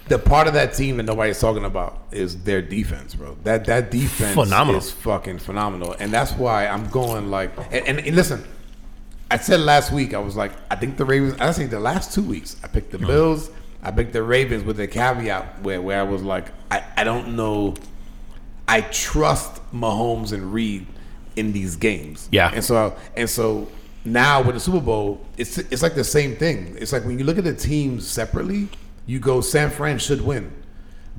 [0.09, 3.38] the part of that team that nobody's talking about is their defense, bro.
[3.44, 4.81] That that defense Phenomenal.
[4.83, 7.57] is fucking phenomenal, and that's why I'm going like.
[7.72, 8.44] And, and, and listen,
[9.33, 11.35] I said last week I was like, I think the Ravens.
[11.40, 13.07] I think the last two weeks I picked the Uh-huh.
[13.07, 13.51] Bills.
[13.83, 17.35] I picked the Ravens with the caveat where where I was like, I, I don't
[17.37, 17.75] know.
[18.68, 20.87] I trust Mahomes and Reid
[21.37, 22.29] in these games.
[22.31, 22.53] Yeah.
[22.55, 23.68] and so and so
[24.05, 26.77] now with the Super Bowl, it's it's like the same thing.
[26.79, 28.68] It's like when you look at the teams separately,
[29.07, 30.53] you go San Fran should win,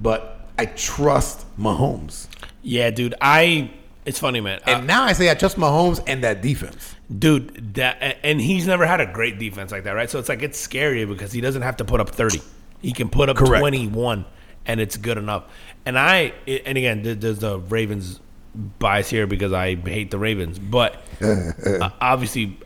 [0.02, 2.28] but I trust Mahomes.
[2.62, 3.15] yeah, dude.
[3.21, 3.71] I.
[4.06, 4.60] It's funny, man.
[4.67, 6.93] Uh, And now I say I trust Mahomes and that defense.
[7.19, 10.41] Dude that and he's never had a great defense like that right so it's like
[10.41, 12.41] it's scary because he doesn't have to put up 30
[12.81, 13.59] he can put up Correct.
[13.59, 14.25] 21
[14.65, 15.43] and it's good enough
[15.85, 18.19] and i and again there's the ravens
[18.55, 22.57] bias here because i hate the ravens but uh, obviously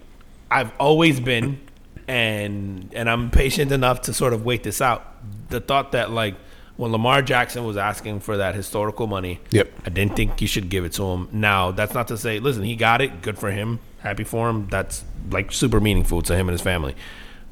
[0.52, 1.60] i've always been
[2.08, 5.16] and and i'm patient enough to sort of wait this out
[5.50, 6.36] the thought that like
[6.78, 9.74] when lamar jackson was asking for that historical money Yep.
[9.86, 11.30] I didn't think you should give it to him.
[11.32, 13.22] Now, that's not to say, listen, he got it.
[13.22, 13.80] Good for him.
[14.08, 14.68] Happy for him.
[14.70, 16.96] That's like super meaningful to him and his family.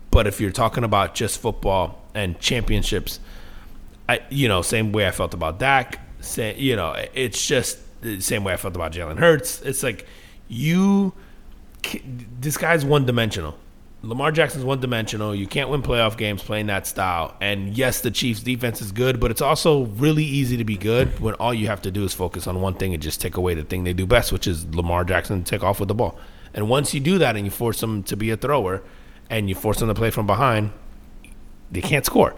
[0.10, 3.20] But if you're talking about just football and championships,
[4.08, 6.00] I, you know, same way I felt about Dak.
[6.22, 9.62] Say, you know, it's just the same way I felt about Jalen Hurts.
[9.62, 10.08] It's like
[10.48, 11.14] you,
[12.40, 13.58] this guy's one dimensional.
[14.02, 15.34] Lamar Jackson's one dimensional.
[15.36, 17.36] You can't win playoff games playing that style.
[17.42, 21.20] And yes, the Chiefs' defense is good, but it's also really easy to be good
[21.20, 23.56] when all you have to do is focus on one thing and just take away
[23.56, 26.18] the thing they do best, which is Lamar Jackson take off with the ball.
[26.56, 28.82] And once you do that and you force them to be a thrower
[29.30, 30.72] and you force them to play from behind,
[31.72, 32.34] they can't score.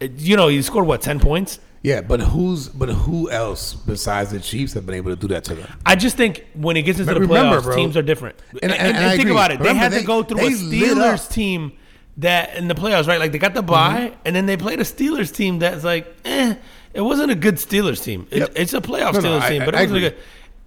[0.00, 1.58] It- you know, you scored what, 10 points?
[1.82, 5.44] Yeah, but who's but who else besides the Chiefs have been able to do that
[5.44, 5.68] to them?
[5.86, 8.36] I just think when it gets into But the remember, playoffs, bro- teams are different.
[8.50, 9.32] And- And, and- and, and I think agree.
[9.32, 9.58] about it.
[9.60, 11.18] They Remember, had to go through a they lit up.
[11.20, 11.72] Steelers team
[12.16, 13.20] that in the playoffs, right?
[13.20, 16.56] Like they got the bye, and then they played a Steelers team that's like, eh,
[16.94, 18.26] it wasn't a good Steelers team.
[18.32, 18.52] It, Yep.
[18.56, 20.10] It's a playoff No, no, Steelers I- team, but I it wasn't agree.
[20.10, 20.18] good.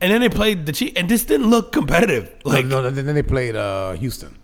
[0.01, 2.33] And then they played the Chiefs, and this didn't look competitive.
[2.43, 4.35] Like no, no, then they played uh, Houston,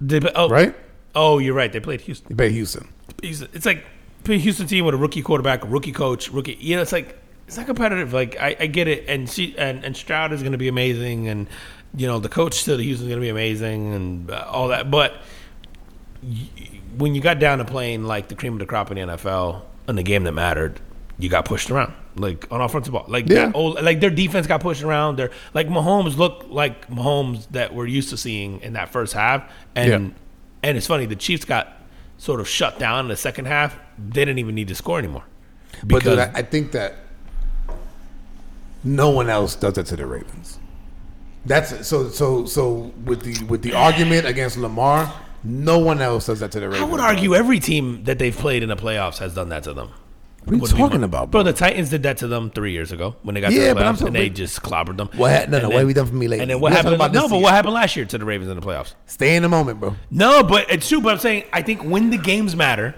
[0.00, 0.74] they, oh, right?
[1.14, 1.72] Oh, you're right.
[1.72, 2.28] They played Houston.
[2.28, 2.88] They played Houston.
[3.22, 3.48] Houston.
[3.52, 3.84] It's like
[4.24, 6.56] play Houston team with a rookie quarterback, a rookie coach, rookie.
[6.60, 8.12] You know, it's like it's not competitive.
[8.12, 11.28] Like I, I get it, and she and, and Stroud is going to be amazing,
[11.28, 11.48] and
[11.94, 14.90] you know the coach to the Houston's going to be amazing, and uh, all that.
[14.90, 15.14] But
[16.22, 16.48] y-
[16.96, 19.62] when you got down to playing like the cream of the crop in the NFL
[19.88, 20.80] in the game that mattered,
[21.18, 21.94] you got pushed around.
[22.16, 23.46] Like on offensive ball, like Yeah.
[23.46, 25.16] that old, like their defense got pushed around.
[25.16, 29.44] Their like Mahomes looked like Mahomes that we're used to seeing in that first half,
[29.74, 30.68] and Yeah.
[30.68, 31.72] and it's funny the Chiefs got
[32.16, 33.76] sort of shut down in the second half.
[33.98, 35.24] They didn't even need to score anymore.
[35.84, 36.94] But dude, I, I think that
[38.84, 40.58] no one else does that to the Ravens.
[41.44, 45.12] That's so so so with the with the argument against Lamar,
[45.44, 46.88] no one else does that to the Ravens.
[46.88, 49.72] I would argue every team that they've played in the playoffs has done that to
[49.74, 49.90] them.
[50.46, 51.42] What are you be talking about, bro?
[51.42, 51.52] bro?
[51.52, 53.74] The Titans did that to them three years ago when they got Yeah, to the
[53.74, 55.08] but I'm playoffs, and they just clobbered them.
[55.16, 56.42] What ha- no, no, then- what have we done for me lately?
[56.42, 56.94] And then what talk happened?
[56.94, 57.42] about No, but season.
[57.42, 58.94] what happened last year to the Ravens in the playoffs?
[59.06, 59.96] Stay in the moment, bro.
[60.10, 61.00] No, but it's true.
[61.00, 62.94] But I'm saying I think when the games matter,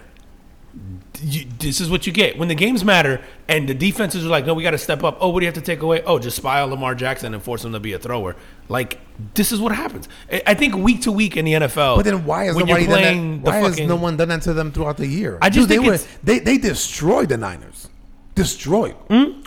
[1.22, 2.38] you, this is what you get.
[2.38, 5.18] When the games matter and the defenses are like, no, we got to step up.
[5.20, 6.02] Oh, what do you have to take away?
[6.02, 8.36] Oh, just spy on Lamar Jackson and force him to be a thrower.
[8.68, 9.00] Like
[9.34, 10.08] this is what happens.
[10.46, 11.96] I think week to week in the NFL.
[11.96, 13.46] But then why has when nobody done playing that?
[13.46, 15.38] Why has no one done that to them throughout the year?
[15.40, 17.88] I just Dude, think they were they they destroyed the Niners.
[18.34, 18.94] Destroyed.
[19.08, 19.42] Hmm?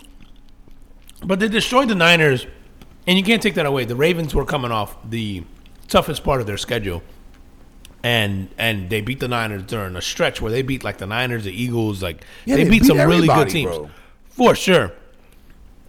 [1.24, 2.48] But they destroyed the Niners,
[3.06, 3.86] and you can't take that away.
[3.86, 5.44] The Ravens were coming off the
[5.88, 7.04] toughest part of their schedule,
[8.04, 11.44] and and they beat the Niners during a stretch where they beat like the Niners,
[11.44, 13.90] the Eagles, like Yeah, they, they beat, beat some really good teams bro.
[14.30, 14.92] for sure.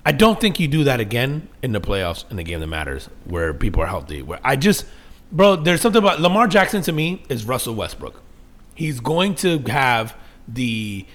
[0.05, 3.09] I don't think you do that again in the playoffs in the game that matters,
[3.25, 4.21] where people are healthy.
[4.21, 4.85] Where I just,
[5.31, 8.21] bro, there's something about Lamar Jackson to me is Russell Westbrook.
[8.75, 10.17] He's going to have
[10.49, 11.07] the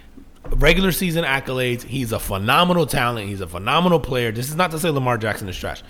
[0.52, 1.84] regular season accolades.
[1.84, 3.28] He's a phenomenal talent.
[3.28, 4.32] He's a phenomenal player.
[4.32, 5.84] This is not to say Lamar Jackson is trash.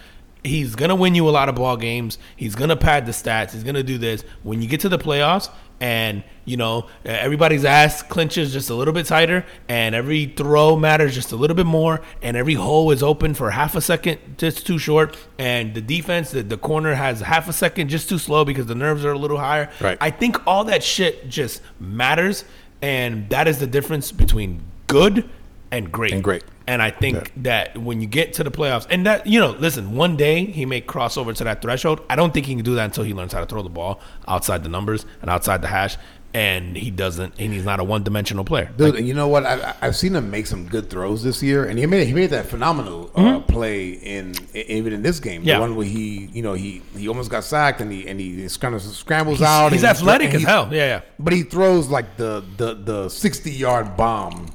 [0.43, 2.17] He's gonna win you a lot of ball games.
[2.35, 3.51] He's gonna pad the stats.
[3.51, 4.23] He's gonna do this.
[4.43, 8.93] When you get to the playoffs, and you know everybody's ass clinches just a little
[8.93, 13.03] bit tighter, and every throw matters just a little bit more, and every hole is
[13.03, 17.21] open for half a second just too short, and the defense, the, the corner has
[17.21, 19.69] half a second just too slow because the nerves are a little higher.
[19.79, 19.97] Right.
[20.01, 22.43] I think all that shit just matters,
[22.81, 25.29] and that is the difference between good
[25.71, 26.13] and great.
[26.13, 26.43] And great.
[26.67, 29.95] And I think that when you get to the playoffs, and that you know, listen,
[29.95, 32.01] one day he may cross over to that threshold.
[32.09, 34.01] I don't think he can do that until he learns how to throw the ball
[34.27, 35.97] outside the numbers and outside the hash.
[36.33, 38.69] And he doesn't, and he's not a one-dimensional player.
[38.77, 39.45] Dude, and you know what?
[39.45, 42.31] I, I've seen him make some good throws this year, and he made he made
[42.31, 45.43] that phenomenal uh, play play in even in this game.
[45.43, 45.55] Yeah.
[45.55, 48.47] The one where he, you know, he he almost got sacked and he and he
[48.59, 49.71] kind of scrambles out.
[49.71, 50.69] He's athletic as hell.
[50.71, 51.01] Yeah, yeah.
[51.19, 54.47] But he throws like the the the sixty yard bomb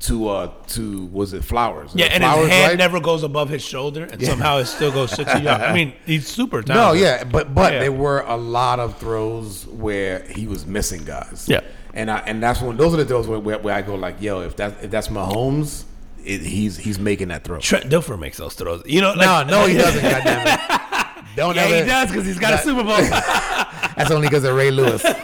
[0.00, 1.90] to uh to was it Flowers?
[1.94, 2.78] Yeah, and Flowers, his hand right?
[2.78, 5.64] never goes above his shoulder, and somehow it still goes 60 yards.
[5.64, 7.00] I mean, he's super talented.
[7.02, 7.78] No, yeah, but but Yeah.
[7.80, 11.46] there were a lot of throws where he was missing guys.
[11.48, 11.60] Yeah.
[11.94, 14.20] and I, and that's when those are the throws where, where, where I go like,
[14.22, 15.84] yo, if that if that's Mahomes,
[16.24, 17.58] it, he's he's making that throw.
[17.58, 18.82] Trent Dilfer makes those throws.
[18.86, 20.02] You know, No, like, no, he doesn't.
[20.10, 21.34] goddamn it.
[21.36, 21.74] Don't Yeah, ever.
[21.76, 22.96] he does because he's got a Super Bowl.
[23.96, 25.02] That's only because of Ray Lewis.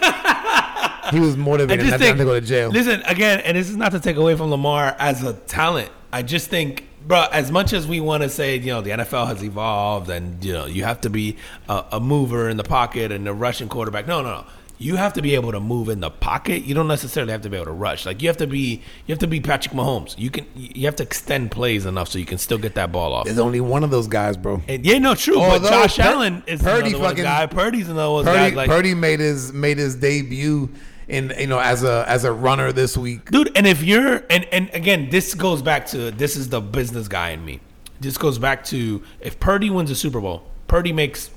[1.11, 2.71] he was motivated not, think, to go to jail.
[2.71, 5.91] listen again, and this is not to take away from Lamar as a talent.
[6.13, 9.27] I just think, bro, as much as we want to say, you know, the NFL
[9.27, 11.37] has evolved, and you know, you have to be
[11.69, 14.07] a, a mover in the pocket and a rushing quarterback.
[14.07, 14.45] No, no, no.
[14.77, 16.65] You have to be able to move in the pocket.
[16.65, 18.05] You don't necessarily have to be able to rush.
[18.07, 20.19] Like you have to be, you have to be Patrick Mahomes.
[20.19, 23.15] You can, you have to extend plays enough so you can still get that ball
[23.15, 23.25] off.
[23.25, 24.63] There's only one of those guys, bro.
[24.67, 25.39] And yeah, no, true.
[25.41, 27.47] Although but Josh Pur- Allen is Purdy another fucking- guy.
[27.47, 28.57] Purdy's another Purdy, guy.
[28.57, 30.69] Like, Purdy made his made his debut
[31.09, 33.31] in you know as a as a runner this week.
[33.31, 37.09] dude and if you're and and again this goes back to this is the business
[37.09, 37.61] guy in me.
[38.01, 41.31] This goes back to if purdy wins a super bowl purdy makes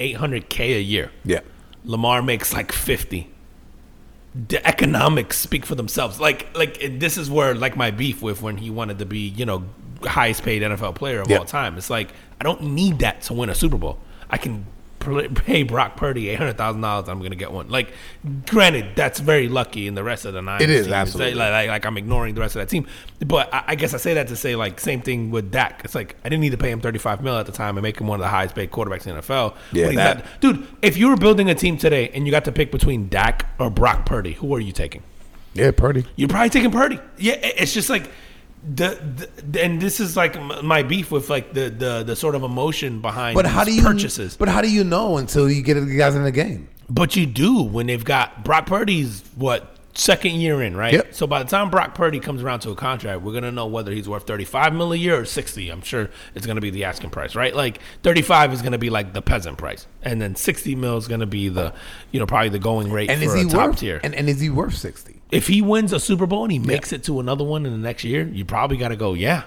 [0.00, 1.10] 800k a year.
[1.24, 1.40] Yeah,
[1.84, 3.28] lamar makes like 50
[4.48, 6.18] the economics speak for themselves.
[6.18, 9.44] Like like this is where like my beef with when he wanted to be you
[9.44, 9.64] know
[10.04, 11.76] highest paid nfl player of all time.
[11.76, 13.98] It's like i don't need that to win a super bowl.
[14.30, 14.66] I can
[15.34, 17.92] pay brock purdy $800000 i'm gonna get one like
[18.46, 20.92] granted that's very lucky in the rest of the nine It is, teams.
[20.94, 21.34] absolutely.
[21.34, 22.86] like, like, like I'm ignoring the rest of that team.
[23.26, 25.82] But I, I guess I say that to say like same thing with Dak.
[25.84, 27.98] It's like I didn't need to pay him 35 mil at the time and make
[28.00, 29.54] him one of the highest paid quarterbacks in the NFL.
[29.72, 30.66] Yeah, that- not- dude.
[30.82, 33.70] If you were building a team today and you got to pick between Dak or
[33.70, 35.02] Brock Purdy, who are you taking?
[35.54, 36.04] yeah, Purdy.
[36.16, 36.98] You're probably taking Purdy.
[37.18, 38.10] Yeah, it's just like
[38.64, 42.42] the, the and this is like my beef with like the the the sort of
[42.42, 44.36] emotion behind But how do you purchases.
[44.36, 46.68] But how do you know until you get the guys in the game?
[46.88, 50.92] But you do when they've got Brock Purdy's what second year in, right?
[50.94, 51.14] Yep.
[51.14, 53.92] So by the time Brock Purdy comes around to a contract, we're gonna know whether
[53.92, 55.68] he's worth thirty five mil a year or sixty.
[55.70, 57.54] I'm sure it's gonna be the asking price, right?
[57.54, 61.08] Like thirty five is gonna be like the peasant price, and then sixty mil is
[61.08, 61.74] gonna be the,
[62.10, 63.78] you know, probably the going rate And for is a he top worth?
[63.80, 64.00] tier.
[64.02, 65.20] And, and is he worth sixty?
[65.30, 67.78] if he wins a Super Bowl and he makes it to another one in the
[67.78, 69.44] next year, you probably got to go, yeah.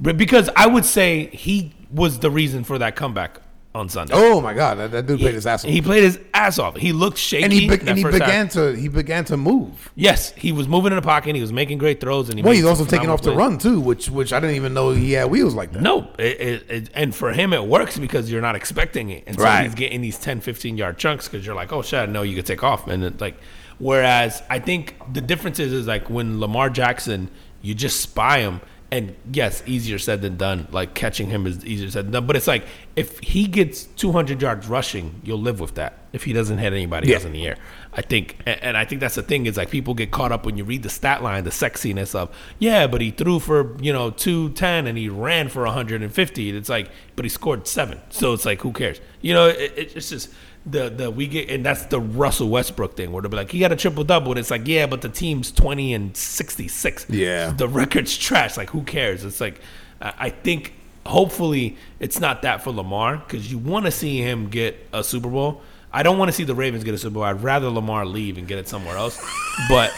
[0.00, 3.40] But because I would say he was the reason for that comeback
[3.76, 4.14] on Sunday.
[4.16, 5.70] Oh my God, that, that dude played his ass off.
[5.70, 6.76] He played his ass off.
[6.76, 7.44] He looked shaky.
[7.44, 8.26] and he be- and he first half.
[8.26, 9.90] began to he began to move.
[9.94, 11.28] Yes, he was moving in the pocket.
[11.30, 13.58] and He was making great throws, and he Well, he's also taking off to run
[13.58, 15.82] too, which which I didn't even know he had wheels like that.
[15.82, 19.36] No, it, it, it, and for him it works because you're not expecting it, and
[19.36, 19.64] so Right.
[19.64, 22.34] he's getting these 10, 15 yard chunks because you're like, oh shit, I know you
[22.34, 23.36] could take off, and it, like,
[23.78, 27.30] whereas I think the difference is is like when Lamar Jackson,
[27.62, 28.60] you just spy him,
[28.92, 30.68] and yes, easier said than done.
[30.70, 32.64] Like catching him is easier said than done, but it's like
[32.94, 35.98] if he gets 200 yards rushing, you'll live with that.
[36.12, 37.16] If he doesn't hit anybody Yeah.
[37.16, 37.56] else in the air,
[37.92, 40.46] I think, and, and I think that's the thing is like people get caught up
[40.46, 43.92] when you read the stat line, the sexiness of yeah, but he threw for you
[43.92, 46.56] know 210 and he ran for 150.
[46.56, 49.00] It's like, but he scored seven, so it's like who cares?
[49.20, 50.30] You know, it, it- it's just
[50.66, 53.60] the the we get, and that's the Russell Westbrook thing where they'll be like he
[53.60, 57.06] got a triple double, and it's like yeah, but the team's 20 and 66.
[57.08, 57.50] Yeah.
[57.50, 58.56] the record's trash.
[58.56, 59.24] Like who cares?
[59.24, 59.60] It's like
[60.00, 60.72] I I think
[61.06, 65.28] hopefully it's not that for Lamar because you want to see him get a Super
[65.28, 65.62] Bowl.
[65.92, 67.22] I don't want to see the Ravens get a Super Bowl.
[67.22, 69.24] I'd rather Lamar leave and get it somewhere else.
[69.68, 69.92] But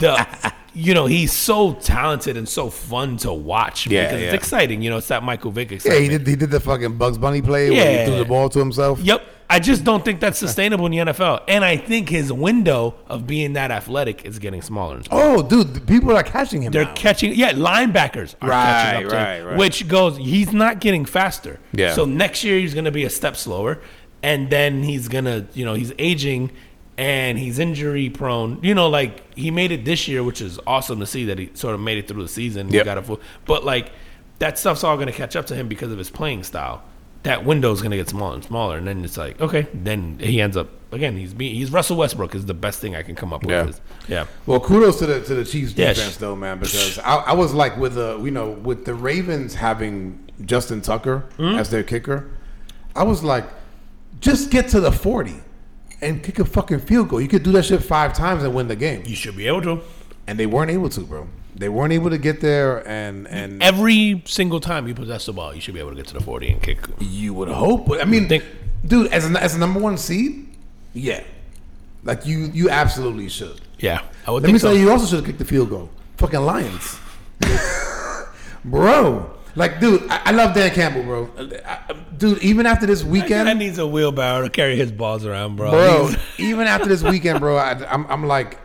[0.00, 0.26] the
[0.74, 4.26] you know he's so talented and so fun to watch Yeah, because yeah.
[4.26, 4.82] it's exciting.
[4.82, 6.26] You know, it's that Michael Vick Yeah, he did.
[6.26, 8.00] He did the fucking Bugs Bunny play where Yeah.
[8.04, 9.00] he threw the ball to himself.
[9.00, 9.22] Yep.
[9.50, 11.40] I just don't think that's sustainable in the NFL.
[11.48, 15.38] And I think his window of being that athletic is getting smaller and smaller.
[15.38, 16.70] Oh, dude, people are catching him.
[16.70, 16.92] They're now.
[16.94, 19.56] catching, yeah, linebackers are Right, catching up to right, him, right.
[19.56, 21.60] which goes, he's not getting faster.
[21.72, 21.94] Yeah.
[21.94, 23.80] So next year he's going to be a step slower,
[24.22, 26.50] and then he's going to, you know, he's aging
[26.98, 28.58] and he's injury prone.
[28.62, 31.50] You know, like he made it this year, which is awesome to see that he
[31.54, 32.68] sort of made it through the season.
[32.68, 33.92] He got a full, but like
[34.40, 36.82] that stuff's all going to catch up to him because of his playing style.
[37.24, 40.40] That window's going to get smaller and smaller, and then it's like, okay, then he
[40.40, 41.16] ends up again.
[41.16, 43.50] He's be, he's Russell Westbrook is the best thing I can come up with.
[43.50, 43.66] Yeah.
[43.66, 44.26] is- yeah.
[44.46, 47.32] Well, kudos to the to the Chiefs Yeah, defense sh- though, man, because I, I
[47.32, 51.56] was like with the you know with the Ravens having Justin Tucker Hmm?
[51.58, 52.30] as their kicker,
[52.96, 53.44] I was like,
[54.20, 55.40] just get to the forty
[56.00, 57.20] and kick a fucking field goal.
[57.20, 59.62] You could do that shit five times and win the game, You should be able
[59.62, 59.80] to.
[60.26, 61.26] and they weren't able to, bro.
[61.56, 65.54] They weren't able to get there, and and Every single time you possess the ball,
[65.54, 66.78] you should be able to get to the 40 and kick.
[67.00, 67.86] you would hope.
[67.88, 68.44] But I mean, Think-
[68.86, 70.46] dude, as a, as a number one seed,
[70.94, 71.24] yeah,
[72.04, 73.60] like you you absolutely should.
[73.80, 75.70] Yeah, I would Let me think tell you, you also should have kicked the field
[75.70, 75.90] goal.
[76.18, 76.98] Fucking Lions.
[78.64, 79.34] Bro.
[79.58, 81.30] Like, dude, I, I love Dan Campbell, bro.
[81.36, 85.56] I- I- dude, even after this weekend, needs a wheelbarrow to carry his balls around,
[85.56, 85.72] bro.
[85.72, 88.60] bro, even after this weekend, bro, I, I'm, I'm like,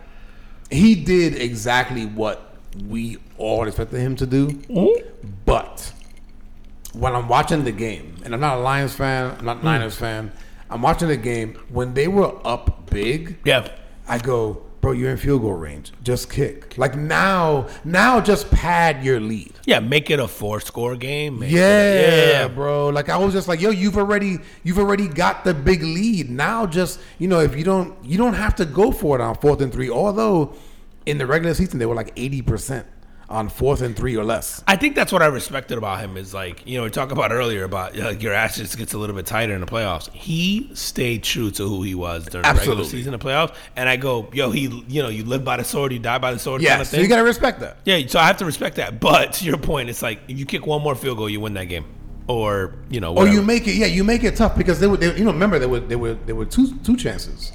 [0.69, 2.55] he did exactly what
[2.87, 5.01] we all expected him to do.
[5.45, 5.91] But
[6.93, 9.65] when I'm watching the game, and I'm not a Lions fan, I'm not a hmm.
[9.65, 10.31] Niners fan,
[10.69, 11.55] I'm watching the game.
[11.69, 13.67] When they were up big, yeah.
[14.07, 15.93] I go, bro, you're in field goal range.
[16.03, 16.77] Just kick.
[16.77, 19.53] Like now, now just pad your lead.
[19.65, 21.41] Yeah, make it a four score game.
[21.41, 22.47] Yeah, a- yeah.
[22.49, 22.89] bro.
[22.89, 26.29] Like I was just like, yo, you've already you've already got the big lead.
[26.29, 29.35] Now just you know, if you don't you don't have to go for it on
[29.35, 29.89] fourth and three.
[29.89, 30.53] Although
[31.05, 32.85] in the regular season they were like eighty percent
[33.33, 34.63] on fourth and three or less.
[34.67, 37.31] I think that's what I respected about him is like you know we talked about
[37.31, 40.09] earlier about like your ass just gets a little bit tighter in the playoffs.
[40.13, 43.97] He stayed true to who he was during the regular season and playoffs, and I
[43.97, 46.59] go, yo, he you know you live by the sword, you die by the sword.
[46.61, 47.77] kind Yeah, of so you gotta respect that.
[47.85, 48.99] yeah, so I have to respect that.
[48.99, 51.55] But to your point, it's like if you kick one more field goal, you win
[51.55, 51.85] that game,
[52.27, 54.97] or you know, Or you make it, yeah, you make it tough because they were,
[54.97, 57.51] they, you know, remember there were there were there were two two chances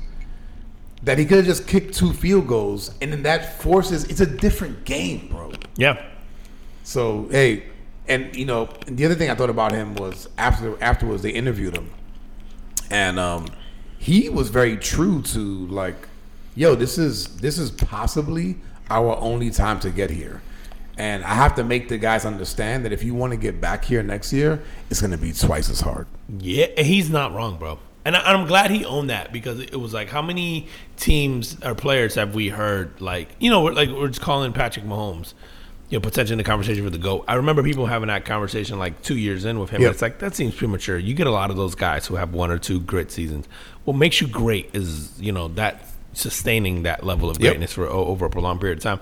[1.05, 4.27] that he could have just kicked two field goals, and then that forces it's a
[4.27, 5.53] different game, bro.
[5.79, 6.05] Yeah.
[6.85, 7.65] So hey,
[8.07, 11.31] and you know, and the other thing I thought about him was after afterwards they
[11.31, 11.91] interviewed him,
[12.91, 13.47] and um,
[13.99, 15.97] he was very true to like,
[16.55, 18.57] yo, this is this is possibly
[18.91, 20.43] our only time to get here,
[20.99, 23.85] and I have to make the guys understand that if you want to get back
[23.85, 26.07] here next year, it's going to be twice as hard.
[26.39, 27.79] Yeah, he's not wrong, bro.
[28.05, 31.75] And I, I'm glad he owned that because it was like, how many teams or
[31.75, 35.35] players have we heard like, you know, we're, like we're just calling Patrick Mahomes,
[35.91, 37.25] you know, potentially in the conversation for the goat.
[37.27, 39.81] I remember people having that conversation like two years in with him.
[39.83, 39.93] Yep.
[39.93, 40.99] It's like that seems premature.
[40.99, 43.47] You get a lot of those guys who have one or two great seasons.
[43.85, 47.51] What makes you great is you know that sustaining that level of Yep.
[47.53, 49.01] greatness for over a prolonged period of time.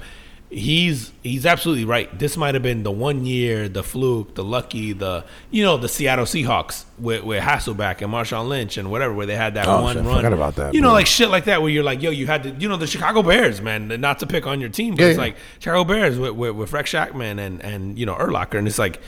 [0.49, 2.17] He's he's absolutely right.
[2.19, 5.89] This might have been the one year, the fluke, the lucky, the you know the
[5.89, 9.83] Seattle Seahawks with, with Hasselbeck and Marshawn Lynch and whatever, where they had that Oh,
[9.83, 10.17] one shit, I run.
[10.19, 10.95] forgot about that, You know, bro.
[10.95, 13.25] like shit like that, where you're like, yo, you had to, you know, the Chicago
[13.25, 13.89] Bears, man.
[14.01, 15.25] Not to pick on your team, but Yeah, it's yeah.
[15.25, 18.79] like Chicago Bears with with, with Rex Chapman and and you know Urlacher, and it's
[18.79, 19.01] like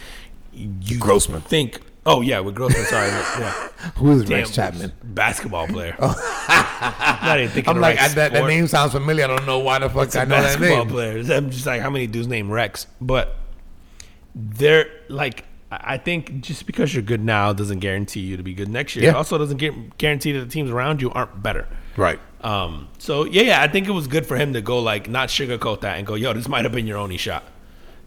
[0.52, 1.40] you Grossman.
[1.42, 1.80] think.
[2.08, 2.84] Oh yeah, with Grossman.
[2.86, 3.52] Sorry, yeah.
[3.96, 4.92] Who is Damn, Rex Chapman?
[5.04, 5.94] basketball player.
[6.00, 7.68] not even thinking.
[7.74, 9.24] I'm like, I, that, that name sounds familiar.
[9.24, 10.88] I don't know why the fuck It's I know that basketball name.
[10.88, 11.30] players.
[11.30, 12.86] I'm just like, how many dudes named Rex?
[13.00, 13.36] But
[14.34, 18.68] they're like, I think just because you're good now doesn't guarantee you to be good
[18.68, 19.04] next year.
[19.04, 19.10] Yeah.
[19.10, 21.68] It also doesn't gu- guarantee that the teams around you aren't better.
[21.96, 22.18] Right.
[22.40, 25.28] Um, so yeah, yeah, I think it was good for him to go like not
[25.28, 27.44] sugarcoat that and go, yo, this might have been your only shot.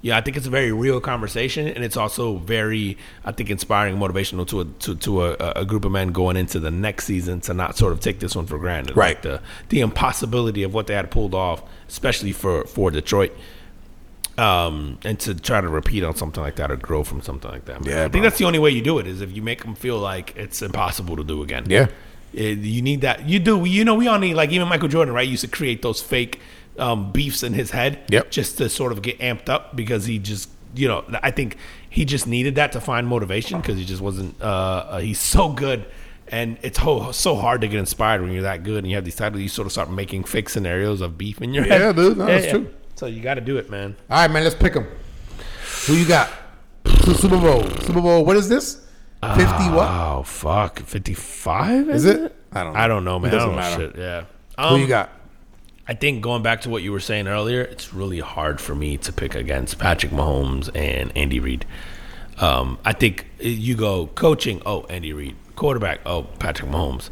[0.03, 3.97] Yeah, I think it's a very real conversation, and it's also very, I think, inspiring,
[3.97, 7.39] motivational to a to, to a, a group of men going into the next season
[7.41, 8.97] to not sort of take this one for granted.
[8.97, 9.09] Right.
[9.15, 13.31] Like the the impossibility of what they had pulled off, especially for for Detroit,
[14.37, 17.65] um, and to try to repeat on something like that or grow from something like
[17.65, 17.85] that.
[17.85, 17.89] man.
[17.93, 18.21] Yeah, I think bro.
[18.23, 20.61] that's the only way you do it is if you make them feel like it's
[20.61, 21.65] impossible to do again.
[21.69, 21.87] Yeah.
[22.33, 23.27] It- you need that.
[23.27, 23.65] You do.
[23.65, 25.27] You know, we all need like even Michael Jordan, right?
[25.27, 26.39] Used to create those fake
[26.81, 28.31] um, beefs in his head, Yep.
[28.31, 31.55] just to sort of get amped up because he just, you know, I think
[31.89, 34.35] he just needed that to find motivation because he just wasn't.
[34.41, 35.85] Uh, uh, he's so good,
[36.27, 39.05] and it's ho- so hard to get inspired when you're that good and you have
[39.05, 39.41] these titles.
[39.41, 41.81] You sort of start making fake scenarios of beef in your Yeah, head.
[41.81, 42.17] Yeah, dude.
[42.17, 42.73] No, that's true.
[42.95, 43.95] So you got to do it, man.
[44.09, 44.43] All right, man.
[44.43, 44.87] Let's pick them.
[45.87, 46.29] Who you got?
[47.03, 47.63] Su- Super Bowl.
[47.81, 48.25] Super Bowl.
[48.25, 48.85] What is this?
[49.35, 49.87] Fifty what?
[49.87, 52.35] Oh fuck, fifty five Is it?
[52.53, 52.73] I don't.
[52.73, 52.79] know.
[52.79, 53.29] I don't know, man.
[53.29, 53.87] I doesn't don't know matter.
[53.91, 53.95] shit.
[53.97, 54.23] Yeah.
[54.67, 55.11] Who Um, you got?
[55.87, 58.97] I think going back to what you were saying earlier, it's really hard for me
[58.97, 61.65] to pick against Patrick Mahomes and Andy Reid.
[62.39, 67.09] Um, I think you go coaching, oh Andy Reid, quarterback, oh Patrick Mahomes.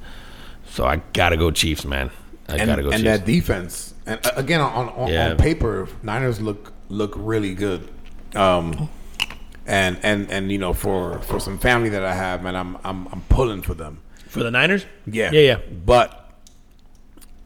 [0.69, 2.11] So I gotta go Chiefs, man.
[2.47, 3.17] I And, gotta go and Chiefs.
[3.19, 3.93] that defense.
[4.05, 5.31] And uh, again, on on, Yeah.
[5.31, 7.87] on paper, Niners look look really good.
[8.35, 8.89] Um,
[9.67, 13.07] and and and you know, for for some family that I have, man, I'm I'm
[13.07, 13.99] I'm pulling for them.
[14.27, 15.57] For the Niners, Yeah, yeah, yeah.
[15.85, 16.18] But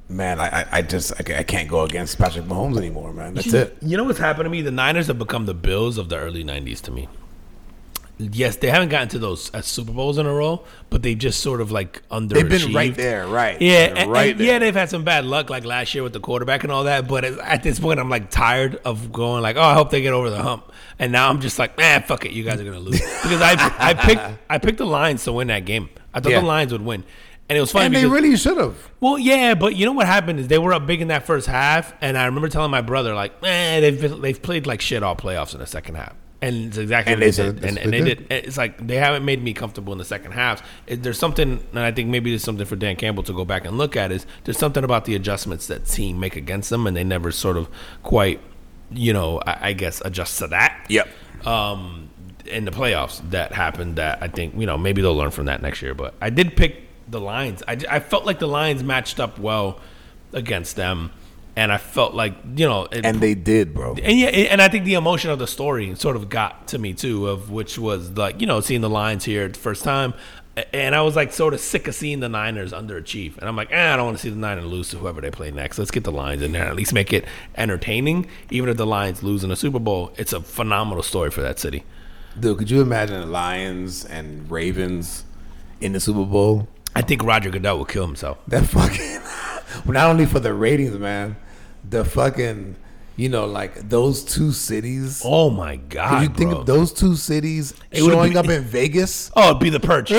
[0.10, 3.34] man, I I, I just I, I can't go against Patrick Mahomes anymore, man.
[3.34, 3.78] That's it.
[3.82, 4.62] You know what's happened to me?
[4.62, 7.08] The Niners have become the Bills of the early '90s to me.
[8.20, 11.40] Yes, they haven't gotten to those uh, Super Bowls in a row, but they've just
[11.42, 12.36] sort of like under.
[12.36, 13.60] They've been right there, right?
[13.60, 14.48] Yeah, and, right and there.
[14.48, 17.08] yeah, they've had some bad luck, like last year with the quarterback and all that.
[17.08, 20.02] But at- at this point, I'm like tired of going like, oh, I hope they
[20.04, 20.72] get over the hump.
[21.00, 23.56] And now I'm just like, man, fuck it, you guys are gonna lose because I
[23.80, 25.90] I picked I picked the Lions to win that game.
[26.14, 26.42] I thought Yeah.
[26.42, 27.04] the Lions would win,
[27.50, 28.76] and it was funny and they because really should have.
[29.00, 31.48] well, yeah, but you know what happened is they were up big in that first
[31.48, 35.04] half, and I remember telling my brother like, man, they've been, they've played like shit
[35.04, 36.16] all playoffs in the second half.
[36.42, 37.64] And it's exactly And what they they, did.
[37.64, 38.28] And, they and they did.
[38.28, 38.46] did.
[38.46, 40.62] It's like they haven't made me comfortable in the second half.
[40.88, 43.78] There's something, and I think maybe there's something for Dan Campbell to go back and
[43.78, 44.12] look at.
[44.12, 47.56] Is there's something about the adjustments that team make against them, and they never sort
[47.56, 47.70] of
[48.04, 48.42] quite,
[48.92, 50.86] you know, I, I guess adjust to that.
[50.90, 51.08] Yep.
[51.48, 52.10] Um,
[52.46, 53.96] in the playoffs that happened.
[53.96, 55.94] That I think you know maybe they'll learn from that next year.
[55.94, 56.83] But I did pick
[57.14, 57.64] the Lions.
[57.68, 59.80] I, I felt like the Lions matched up well
[60.34, 61.12] against them,
[61.56, 63.96] and I felt like you know it, And they did, bro.
[64.04, 66.94] and yeah, and I think the emotion of the story sort of got to me
[66.94, 70.14] too, of which was like you know seeing the Lions here the first time,
[70.74, 73.72] and I was like sort of sick of seeing the Niners underachieve, and I'm like,
[73.72, 75.78] eh, I don't want to see the Niners lose to whoever they play next.
[75.80, 78.28] Let's get the Lions in there, at least make it entertaining.
[78.50, 81.60] Even if the Lions lose in the Super Bowl, it's a phenomenal story for that
[81.60, 81.84] city.
[82.40, 85.24] Dude, could you imagine the Lions and Ravens
[85.80, 86.68] in the Super Bowl?
[86.96, 88.38] I think Roger Goodell will kill himself.
[88.48, 89.22] That fucking
[89.94, 91.36] not only for the ratings, man.
[91.90, 92.76] The fucking
[93.16, 95.22] you know, like those two cities.
[95.24, 96.24] Oh my god!
[96.24, 96.60] You think bro.
[96.62, 99.30] of those two cities It showing be- up in Vegas?
[99.36, 100.12] Oh, it'd be the perch.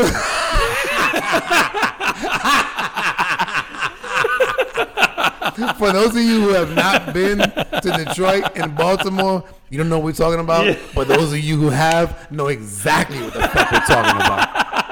[5.79, 9.99] For those of you who have not been to Detroit and Baltimore, you don't know
[9.99, 10.67] what we're talking about.
[10.67, 10.79] Yeah.
[10.95, 14.84] But those of you who have know exactly what the fuck we're talking about.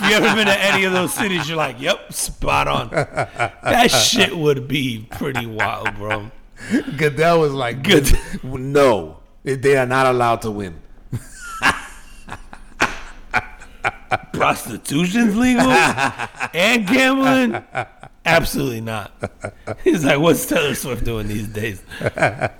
[0.00, 2.90] If you ever been to any of those cities, you're like, yep, spot on.
[2.90, 6.30] That shit would be pretty wild, bro.
[6.96, 8.10] Goodell was like, Good.
[8.42, 10.80] no, they are not allowed to win.
[14.32, 17.62] Prostitution's legal and gambling?
[18.26, 19.12] Absolutely not.
[19.82, 21.82] He's like, what's Taylor Swift doing these days?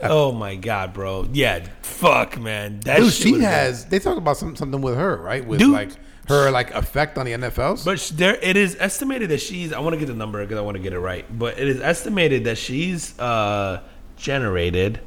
[0.02, 1.28] Oh my god, bro.
[1.32, 2.80] Yeah, fuck, man.
[2.80, 3.86] That Dude, shit she has.
[3.86, 5.44] They talk about some, something with her, right?
[5.44, 5.72] With Dude.
[5.72, 5.90] like
[6.28, 7.84] her like effect on the NFLs.
[7.84, 9.72] But there, it is estimated that she's.
[9.72, 11.24] I want to get the number because I want to get it right.
[11.38, 13.80] But it is estimated that she's uh,
[14.16, 15.00] generated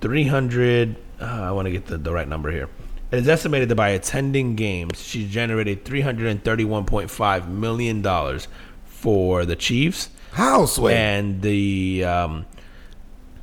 [0.00, 0.96] three hundred.
[1.20, 2.68] Uh, I want to get the, the right number here.
[3.10, 7.48] It is estimated that by attending games, she's generated three hundred and thirty-one point five
[7.48, 8.48] million dollars
[8.84, 10.94] for the Chiefs How sway?
[10.96, 12.46] and the um,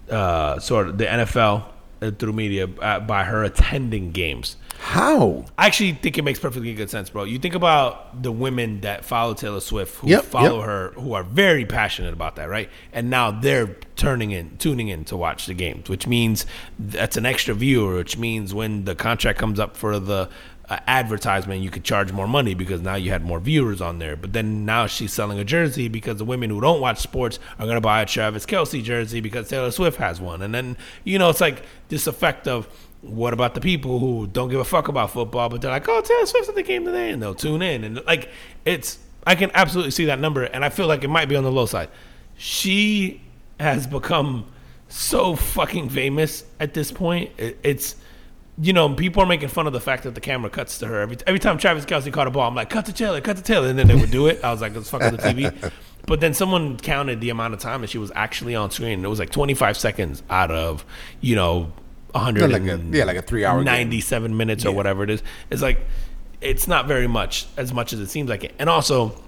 [0.09, 1.65] uh, sort of the NFL
[1.99, 4.57] through media uh, by her attending games.
[4.79, 5.45] How?
[5.57, 7.25] I actually think it makes perfectly good sense, bro.
[7.25, 10.65] You think about the women that follow Taylor Swift, who Yep, follow yep.
[10.65, 12.69] her, who are very passionate about that, right?
[12.93, 16.45] And now they're turning in, tuning in to watch the games, which means
[16.79, 17.95] that's an extra viewer.
[17.95, 20.29] Which means when the contract comes up for the
[20.69, 24.15] advertisement, you could charge more money because now you had more viewers on there.
[24.15, 27.65] But then now she's selling a jersey because the women who don't watch sports are
[27.65, 30.41] going to buy a Travis Kelce jersey because Taylor Swift has one.
[30.41, 32.67] And then you know it's like this effect of
[33.01, 36.01] what about the people who don't give a fuck about football, but they're like, oh,
[36.01, 37.83] Taylor Swift's at the game today, and they'll tune in.
[37.83, 38.29] And like,
[38.65, 41.43] it's, I can absolutely see that number, and I feel like it might be on
[41.43, 41.89] the low side.
[42.37, 43.21] She
[43.59, 44.45] has become
[44.89, 47.31] so fucking famous at this point.
[47.37, 47.95] It, it's,
[48.61, 50.99] you know, people are making fun of the fact that the camera cuts to her
[51.01, 52.47] every every time Travis Kelce caught a ball.
[52.47, 54.43] I'm like, cut to Taylor, cut to Taylor, and then they would do it.
[54.43, 55.71] I was like, let's fuck with the TV.
[56.07, 59.05] But then someone counted the amount of time that she was actually on screen.
[59.05, 60.83] It was like 25 seconds out of,
[61.21, 61.71] you know,
[62.11, 63.65] 100 like a- yeah, like a three-hour game.
[63.65, 65.21] 97 minutes or whatever it is.
[65.51, 65.81] It's like
[66.41, 68.55] it's not very much as much as it seems like it.
[68.57, 69.21] And also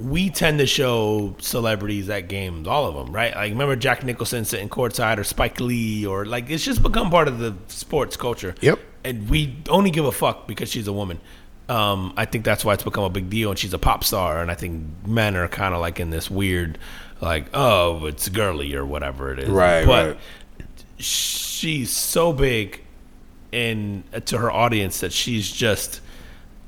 [0.00, 3.34] we tend to show celebrities at games, all of them, right?
[3.34, 7.28] Like remember Jack Nicholson sitting courtside or Spike Lee or like it's just become part
[7.28, 8.54] of the sports culture.
[8.60, 8.80] Yep.
[9.04, 11.20] And we only give a fuck because she's a woman.
[11.68, 14.42] Um, I think that's why it's become a big deal and she's a pop star
[14.42, 16.78] and I think men are kind of like in this weird
[17.20, 19.48] like oh it's girly or whatever it is.
[19.48, 20.66] Right, But right.
[20.98, 22.82] she's so big
[23.52, 26.00] in to her audience that she's just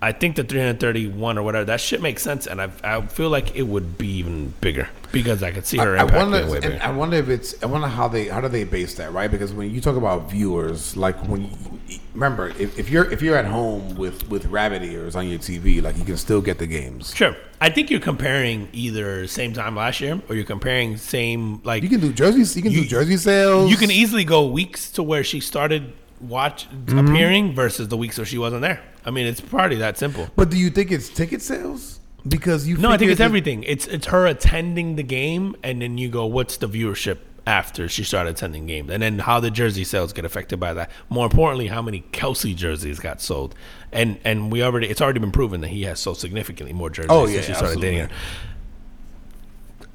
[0.05, 3.57] I think the 331 or whatever that shit makes sense and I I feel like
[3.57, 6.39] it would be even bigger because I could see her I impact wonder.
[6.39, 6.85] being way and bigger.
[6.85, 7.63] I wonder if it's.
[7.63, 9.31] I wonder how they how do they base that right?
[9.31, 13.37] Because when you talk about viewers, like when you, remember if, if you're if you're
[13.37, 16.67] at home with with rabbit ears on your TV, like you can still get the
[16.67, 17.15] games.
[17.15, 17.35] Sure.
[17.61, 21.89] I think you're comparing either same time last year or you're comparing same like You
[21.89, 22.55] can do jerseys.
[22.57, 23.71] You can You- do jersey sales.
[23.71, 26.99] you can easily go weeks to where she started watch Mm-hmm.
[26.99, 28.83] appearing versus the weeks where she wasn't there.
[29.05, 30.29] I mean, it's probably that simple.
[30.37, 32.01] But do you think it's ticket sales?
[32.27, 33.63] Because you No, I think it's that- everything.
[33.65, 38.03] It's it's her attending the game, and then you go, what's the viewership after she
[38.03, 40.91] started attending games, and then how the jersey sales get affected by that.
[41.11, 43.55] More importantly, how many Kelce jerseys got sold,
[43.93, 47.11] and and we already it's already been proven that he has sold significantly more jerseys
[47.11, 48.09] Oh, since yeah, she started dating her.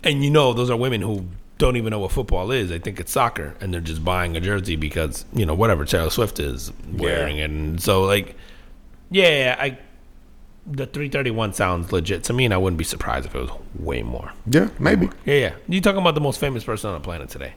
[0.03, 1.25] And you know, those are women who
[1.59, 2.69] don't even know what football is.
[2.69, 6.09] They think it's soccer, and they're just buying a jersey because you know whatever Taylor
[6.09, 7.51] Swift is wearing it.
[7.51, 8.35] And so, like,
[9.11, 9.77] yeah, I
[10.65, 13.39] the three thirty one sounds legit to me, and I wouldn't be surprised if it
[13.39, 14.31] was way more.
[14.47, 15.09] Yeah, maybe.
[15.25, 15.53] Yeah, yeah.
[15.67, 17.53] You talking about the most famous person on the planet today?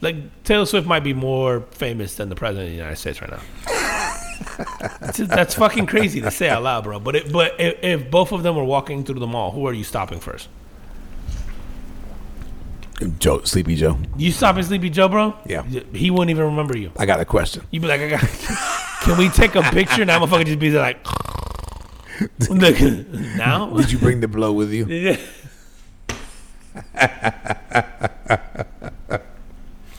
[0.00, 3.30] Like Taylor Swift might be more famous than the president of the United States right
[3.30, 3.40] now.
[5.12, 7.00] Just- that's fucking crazy to say out loud, bro.
[7.00, 9.72] But it, but if, if both of them were walking through the mall, who are
[9.72, 10.48] you stopping first?
[13.18, 13.98] Joe, Sleepy Joe.
[14.16, 15.34] You stopping Sleepy Joe, bro?
[15.46, 15.62] Yeah.
[15.92, 16.92] He wouldn't even remember you.
[16.98, 17.62] I got a question.
[17.70, 18.20] You'd be like, I got.
[19.02, 20.04] Can we take a picture?
[20.04, 21.04] Now, motherfucker, just be like,
[23.36, 23.70] now.
[23.76, 24.86] Did you bring the blow with you?
[24.86, 25.16] Yeah.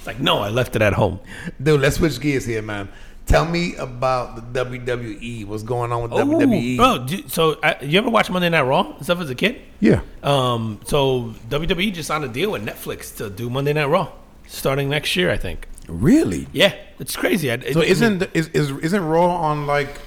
[0.05, 1.19] like, no, I left it at home.
[1.61, 2.89] Dude, let's switch gears here, man.
[3.27, 5.45] Tell me about the WWE.
[5.45, 6.75] What's going on with WWE?
[6.77, 9.61] Bro, do- so uh, you ever watch Monday Night Raw and stuff as a kid?
[9.79, 10.01] Yeah.
[10.21, 14.11] Um, so WWE just signed a deal with Netflix to do Monday Night Raw
[14.47, 15.67] starting next year, I think.
[15.87, 16.47] Really?
[16.51, 17.49] Yeah, it's crazy.
[17.51, 19.99] I, it- So isn't mean, is, is isn't Raw on like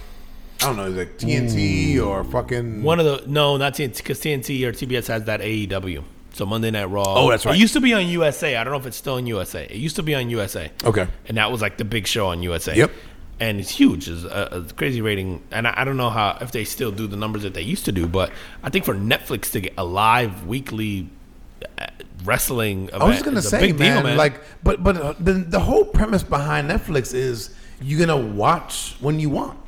[0.60, 4.64] I don't know, like TNT or fucking one of the no, not TNT because TNT
[4.64, 6.04] or TBS has that AEW.
[6.34, 7.04] So Monday Night Raw.
[7.06, 7.54] Oh, that's right.
[7.54, 8.56] It used to be on USA.
[8.56, 9.64] I don't know if it's still on USA.
[9.64, 10.70] It used to be on USA.
[10.84, 11.06] Okay.
[11.26, 12.74] and that was like the big show on USA.
[12.76, 12.90] Yep.
[13.40, 14.08] And it's huge.
[14.08, 17.06] It's a, a crazy rating, and I, I don't know how if they still do
[17.06, 18.32] the numbers that they used to do, but
[18.62, 21.08] I think for Netflix to get a live weekly
[21.78, 21.86] uh,
[22.24, 24.16] wrestling, event I was gonna say, big man, deal, man.
[24.16, 29.18] like, but but uh, the the whole premise behind Netflix is you're gonna watch when
[29.18, 29.58] you want.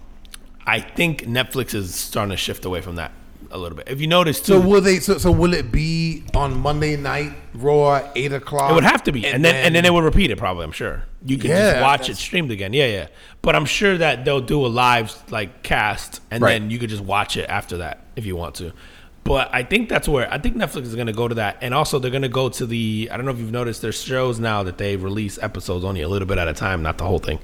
[0.64, 3.10] I think Netflix is starting to shift away from that
[3.56, 3.88] a little bit.
[3.88, 5.00] If you notice, too, So will they?
[5.00, 8.70] So, so will it be on Monday night Raw eight o'clock?
[8.70, 10.36] It would have to be, and, then, and then they would repeat it.
[10.36, 12.72] Probably, I'm sure you can Yeah, just watch it streamed again.
[12.72, 13.06] Yeah, yeah.
[13.42, 16.52] But I'm sure that they'll do a live like cast, and Right.
[16.60, 18.72] then you could just watch it after that if you want to.
[19.24, 21.74] But I think that's where I think Netflix is going to go to that, and
[21.74, 23.08] also they're going to go to the.
[23.10, 26.08] I don't know if you've noticed, there's shows now that they release episodes only a
[26.08, 27.40] little bit at a time, not the whole thing,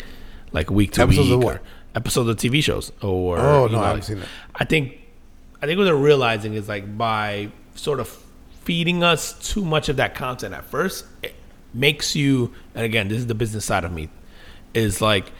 [0.52, 1.38] like week to Episodes week.
[1.38, 1.62] of what?
[1.96, 4.28] Episodes of TV shows or Oh, no, I haven't like- seen that.
[4.54, 4.96] I think
[5.62, 8.08] I think what they're realizing is like by sort of
[8.64, 11.34] feeding us too much of that content at first, it
[11.72, 14.08] makes you and again, this is the business side of me,
[14.74, 15.30] is like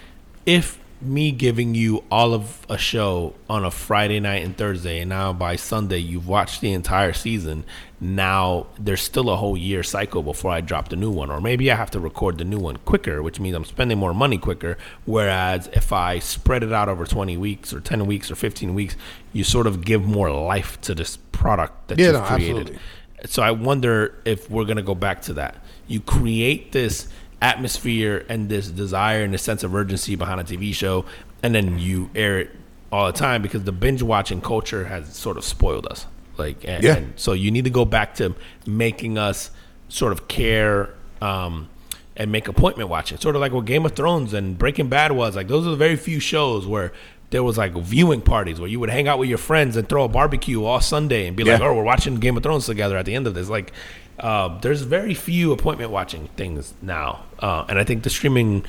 [0.47, 5.09] if me giving you all of a show on a Friday night and Thursday, and
[5.09, 7.65] now by Sunday you've watched the entire season.
[8.01, 11.71] Now there's still a whole year cycle before I drop the new one, or maybe
[11.71, 14.79] I have to record the new one quicker, which means I'm spending more money quicker.
[15.05, 18.97] Whereas if I spread it out over 20 weeks, or 10 weeks, or 15 weeks,
[19.33, 22.57] you sort of give more life to this product that Yeah, you've no, created.
[22.61, 22.79] absolutely.
[23.27, 25.65] So I wonder if we're gonna go back to that.
[25.87, 27.09] You create this
[27.43, 31.05] atmosphere and this desire and this sense of urgency behind a TV show,
[31.43, 32.51] and then you air it
[32.91, 36.07] all the time because the binge watching culture has sort of spoiled us.
[36.39, 36.97] Like, and, Yeah.
[36.97, 38.35] and so you need to go back to
[38.67, 39.51] making us
[39.89, 41.69] sort of care um,
[42.17, 43.19] and make appointment watching.
[43.19, 45.37] Sort of like what Game of Thrones and Breaking Bad was.
[45.37, 46.93] Like those are the very few shows where
[47.33, 50.05] there was like viewing parties where you would hang out with your friends and throw
[50.05, 53.07] a barbecue all Sunday and be like, "Oh, we're watching Game of Thrones together." At
[53.07, 53.73] the end of this, like,
[54.21, 58.65] uh, there's very few appointment watching things now, uh, and I think the streaming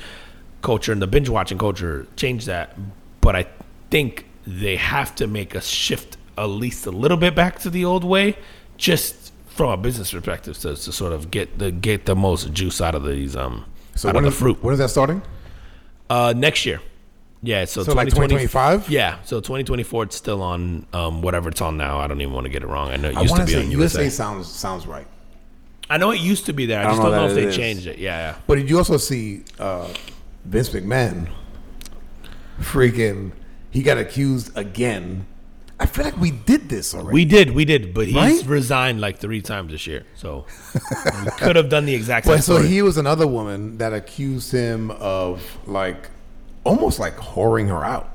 [0.62, 2.76] culture and the binge watching culture changed that.
[3.20, 3.46] But I
[3.90, 7.84] think they have to make a shift at least a little bit back to the
[7.84, 8.36] old way,
[8.76, 12.80] just from a business perspective, to, to sort of get the get the most juice
[12.80, 14.62] out of these um So out when of the is, fruit.
[14.64, 15.22] when is that starting?
[16.10, 16.80] Uh, next year.
[17.46, 18.88] Yeah, so, So like 2025?
[18.88, 21.98] Yeah, so 2024 it's still on um, whatever it's on now.
[21.98, 22.90] I don't even want to get it wrong.
[22.90, 23.98] I know it I used to be to on USA.
[24.04, 25.06] USA sounds sounds right.
[25.90, 26.80] I know it used to be there.
[26.80, 27.56] I, I just don't don't know know if they it is.
[27.56, 27.98] changed it.
[27.98, 28.38] Yeah, yeah.
[28.46, 29.92] But did you also see uh,
[30.46, 31.28] Vince McMahon?
[32.60, 33.32] Freaking,
[33.70, 35.26] he got accused again.
[35.78, 37.12] I feel like we did this already.
[37.12, 38.46] We did, we did, but he's Right?
[38.46, 40.04] resigned like three times this year.
[40.14, 40.46] So
[41.24, 42.36] we could have done the exact same.
[42.36, 46.08] But so he was another woman that accused him of like
[46.64, 48.10] almost like whoring her out.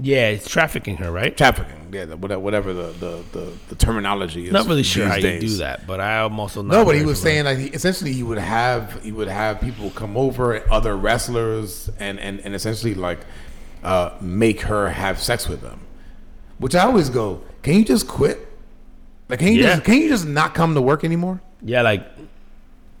[0.00, 1.36] yeah, it's trafficking her, right?
[1.36, 4.52] Trafficking, yeah, the- whatever, the, the, the, the terminology is.
[4.52, 7.04] Not really sure how you do that, but I am also not No, but he
[7.04, 10.96] was saying like he, essentially he would have he would have people come over, other
[10.96, 13.20] wrestlers, and and, and essentially like
[13.84, 15.80] uh, make her have sex with them.
[16.58, 18.48] Which I always go, can you just quit?
[19.28, 19.74] Like, can you Yeah.
[19.74, 21.40] just can you just not come to work anymore?
[21.60, 22.06] yeah, like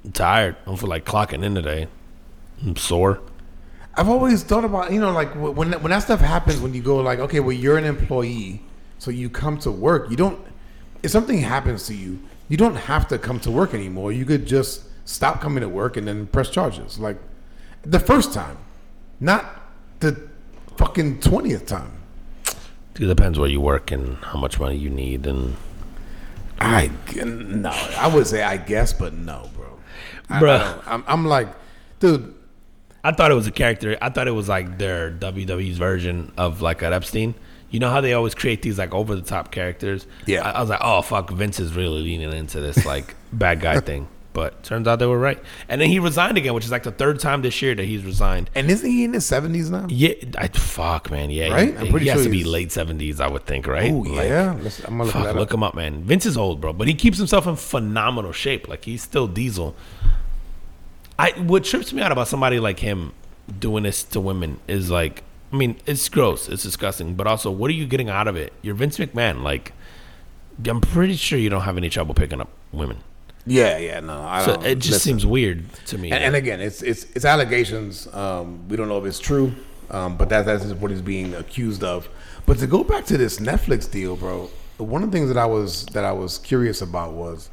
[0.04, 0.56] I'm tired.
[0.62, 1.86] I don't feel like clocking in today.
[2.62, 3.20] I'm sore.
[3.94, 6.82] I've always thought about you know like when that- when that stuff happens when you
[6.82, 8.62] go like okay well you're an employee
[8.98, 10.40] so you come to work you don't
[11.02, 12.18] if something happens to you
[12.48, 14.12] you don't have to come to work anymore.
[14.12, 16.98] You could just stop coming to work and then press charges.
[16.98, 17.16] Like
[17.82, 18.58] the first time
[19.20, 19.62] not
[20.00, 20.28] the
[20.76, 21.92] fucking twentieth time.
[22.46, 25.56] It depends where you work and how much money you need, and
[26.60, 26.90] I
[27.24, 29.78] no I would say I guess but no bro.
[30.28, 30.38] I,
[30.86, 31.48] I I'm like
[32.00, 32.34] dude
[33.04, 33.96] I thought it was a character.
[34.00, 37.34] I thought it was like their WWE's version of like an Epstein.
[37.70, 40.06] You know how they always create these like over the top characters.
[40.26, 40.46] Yeah.
[40.46, 43.80] I, I was like, oh fuck, Vince is really leaning into this like bad guy
[43.80, 44.08] thing.
[44.34, 45.38] But turns out they were right.
[45.68, 48.02] And then he resigned again, which is like the third time this year that he's
[48.02, 48.48] resigned.
[48.54, 51.28] and isn't he in his seventies now Yeah, I, fuck, man.
[51.28, 51.72] Yeah, Right?
[51.72, 53.92] He, I'm pretty he has to be late seventies, I would think, right?
[53.92, 56.04] oh yeah Let's, I'm gonna look Fuck, that look him up, man.
[56.04, 58.68] Vince is old, bro, but he keeps himself in phenomenal shape.
[58.68, 59.76] Like he's still Diesel.
[61.18, 63.12] I what trips me out about somebody like him
[63.58, 66.48] doing this to women is like I mean, it's gross.
[66.48, 67.14] It's disgusting.
[67.14, 68.52] But also, what are you getting out of it?
[68.62, 69.42] You're Vince McMahon.
[69.42, 69.74] Like,
[70.66, 72.98] I'm pretty sure you don't have any trouble picking up women.
[73.44, 74.22] Yeah, yeah, no.
[74.22, 75.00] I So it just listen.
[75.00, 76.10] seems weird to me.
[76.10, 78.12] And, and again, it's it's it's allegations.
[78.14, 79.52] Um, we don't know if it's true,
[79.90, 82.08] um, but that that's what he's being accused of.
[82.46, 84.48] But to go back to this Netflix deal, bro,
[84.78, 87.50] one of the things that I was that I was curious about was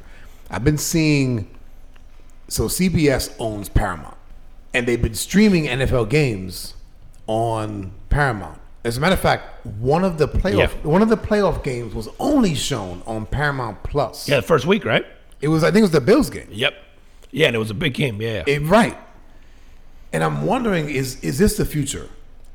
[0.48, 1.54] I've been seeing.
[2.50, 4.16] So CBS owns Paramount,
[4.74, 6.74] and they've been streaming NFL games
[7.26, 8.58] on Paramount.
[8.84, 10.88] As a matter of fact, one of the playoff Yeah.
[10.90, 14.28] one of the playoff games was only shown on Paramount Plus.
[14.28, 15.06] yeah, the first week, right?
[15.40, 16.48] It was I think it was the Bills game.
[16.50, 16.74] Yep.
[17.30, 18.20] Yeah, and it was a big game.
[18.20, 18.42] Yeah.
[18.46, 18.98] It, right.
[20.12, 22.08] And I'm wondering is is this the future?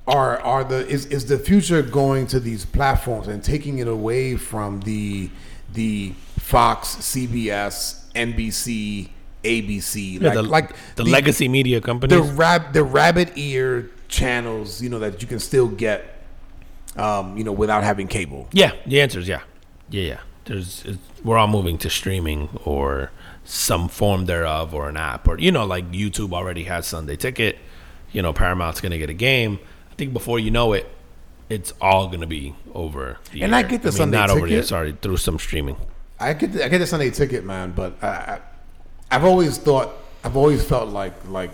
[0.07, 4.35] Are are the is, is the future going to these platforms and taking it away
[4.35, 5.29] from the
[5.73, 9.09] the Fox, CBS, NBC,
[9.45, 12.19] ABC, Yeah, like the, like the, legacy media the companies.
[12.31, 15.99] rab the rabbit ear channels, you know, that you can still get
[16.97, 18.47] um, you know, without having cable.
[18.53, 19.41] yeah, the answer is yeah.
[19.89, 20.19] Yeah, yeah.
[20.45, 23.11] There's it's, we're all moving to streaming or
[23.43, 27.57] some form thereof or an app or you know like YouTube already has Sunday Ticket.
[28.11, 29.59] You know Paramount's going to get a game.
[29.91, 30.87] I think before you know it
[31.49, 34.47] it's all going to be over the And I get the mean, Sunday not over
[34.47, 34.67] the air, Ticket.
[34.69, 35.77] sorry, through some streaming.
[36.19, 38.39] I get the, I get the Sunday ticket, man, but I, I,
[39.12, 39.91] I've always thought
[40.24, 41.51] I've always felt like like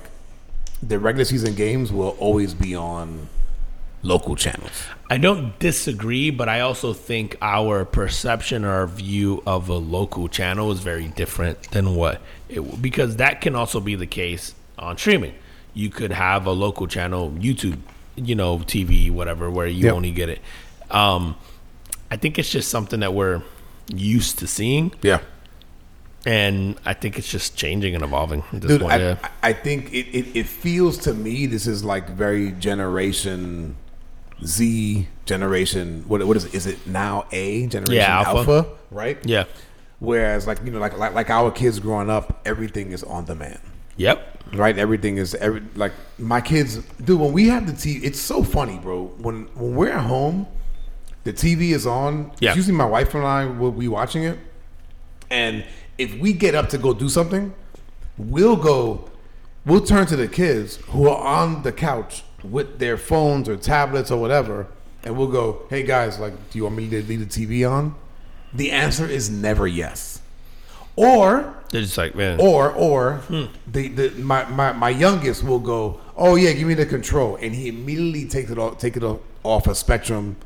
[0.81, 3.27] the regular season games will always be on
[4.03, 4.71] local channels.
[5.11, 10.71] I don't disagree, but I also think our perception or view of a local channel
[10.71, 15.35] is very different than what it because that can also be the case on streaming.
[15.73, 17.77] You could have a local channel, YouTube,
[18.15, 19.93] you know, TV, whatever, where you Yep.
[19.93, 20.39] only get it.
[20.89, 21.35] Um,
[22.09, 23.41] I think it's just something that we're
[23.93, 25.19] used to seeing, Yeah,
[26.25, 28.43] and I think it's just changing and evolving.
[28.53, 29.17] At this dude, point, I, yeah.
[29.41, 33.75] I I think it, it, it feels to me this is like very generation
[34.43, 36.03] Z generation.
[36.07, 36.53] What what is it?
[36.53, 38.37] Is it now A generation Yeah, alpha.
[38.51, 39.17] alpha, right?
[39.25, 39.45] yeah,
[39.99, 43.59] Whereas like you know like like like our kids growing up, everything is on demand.
[43.97, 44.77] yep, right?
[44.77, 47.19] Everything is every like my kids, dude.
[47.19, 49.05] When we have the TV, it's so funny, bro.
[49.17, 50.47] When when we're at home,
[51.23, 52.31] the TV is on.
[52.39, 52.55] Yeah.
[52.55, 54.39] Usually, my wife and I will be watching it,
[55.29, 55.63] and
[56.01, 57.53] if we get up to go do something,
[58.17, 59.09] we'll go.
[59.65, 64.09] We'll turn to the kids who are on the couch with their phones or tablets
[64.09, 64.67] or whatever,
[65.03, 67.95] and we'll go, "Hey guys, like, do you want me to leave the TV on?"
[68.53, 70.21] The answer is never yes,
[70.95, 73.45] or they're just like man, or or hmm.
[73.67, 77.53] the, the my, my my youngest will go, oh yeah, give me the control, and
[77.53, 80.37] he immediately takes it off, take it off, off a Spectrum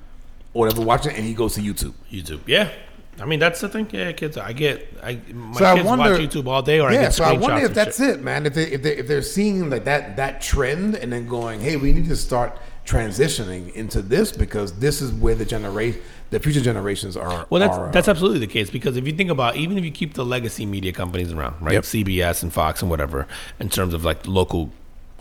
[0.53, 1.93] or whatever, watch it, and he goes to YouTube.
[2.12, 2.41] YouTube.
[2.45, 2.72] Yeah.
[3.20, 3.88] I mean that's the thing.
[3.91, 4.38] Yeah, kids.
[4.38, 4.88] I get.
[5.01, 7.24] I my So I kids wonder- watch YouTube all day, or I yeah, get so
[7.24, 8.09] I wonder if that's shit.
[8.18, 8.45] it, man.
[8.45, 11.76] If they if they if they're seeing like that that trend and then going, hey,
[11.78, 15.99] we need to start transitioning into this because this is where the generation,
[16.30, 17.45] the future generations are.
[17.49, 19.84] Well, that's are, uh, that's absolutely the case because if you think about even if
[19.86, 21.84] you keep the legacy media companies around, right, Yep.
[21.84, 23.28] CBS and Fox and whatever,
[23.59, 24.72] in terms of like local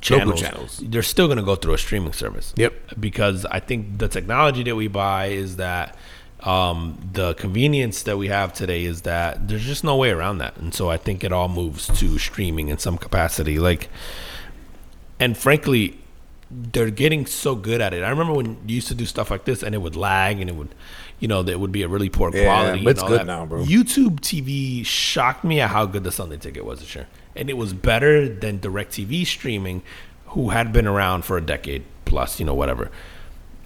[0.01, 0.83] channels, channels.
[0.85, 2.53] they're still going to go through a streaming service.
[2.57, 2.75] Yep.
[3.01, 5.97] Because I think the technology that we buy is that
[6.45, 10.57] um, the convenience that we have today is that there's just no way around that,
[10.57, 13.59] and so I think it all moves to streaming in some capacity.
[13.59, 13.89] Like,
[15.19, 15.99] and frankly,
[16.51, 18.03] they're getting so good at it.
[18.03, 20.51] I remember when you used to do stuff like this, and it would lag, and
[20.51, 20.75] it would,
[21.19, 22.87] you know, it would be a really poor Yeah, quality.
[22.87, 23.27] it's good that.
[23.27, 23.63] now, bro.
[23.65, 27.57] YouTube TV shocked me at how good the Sunday Ticket was this year, and it
[27.57, 29.83] was better than DirecTV streaming,
[30.29, 32.91] who had been around for a decade plus, you know, whatever.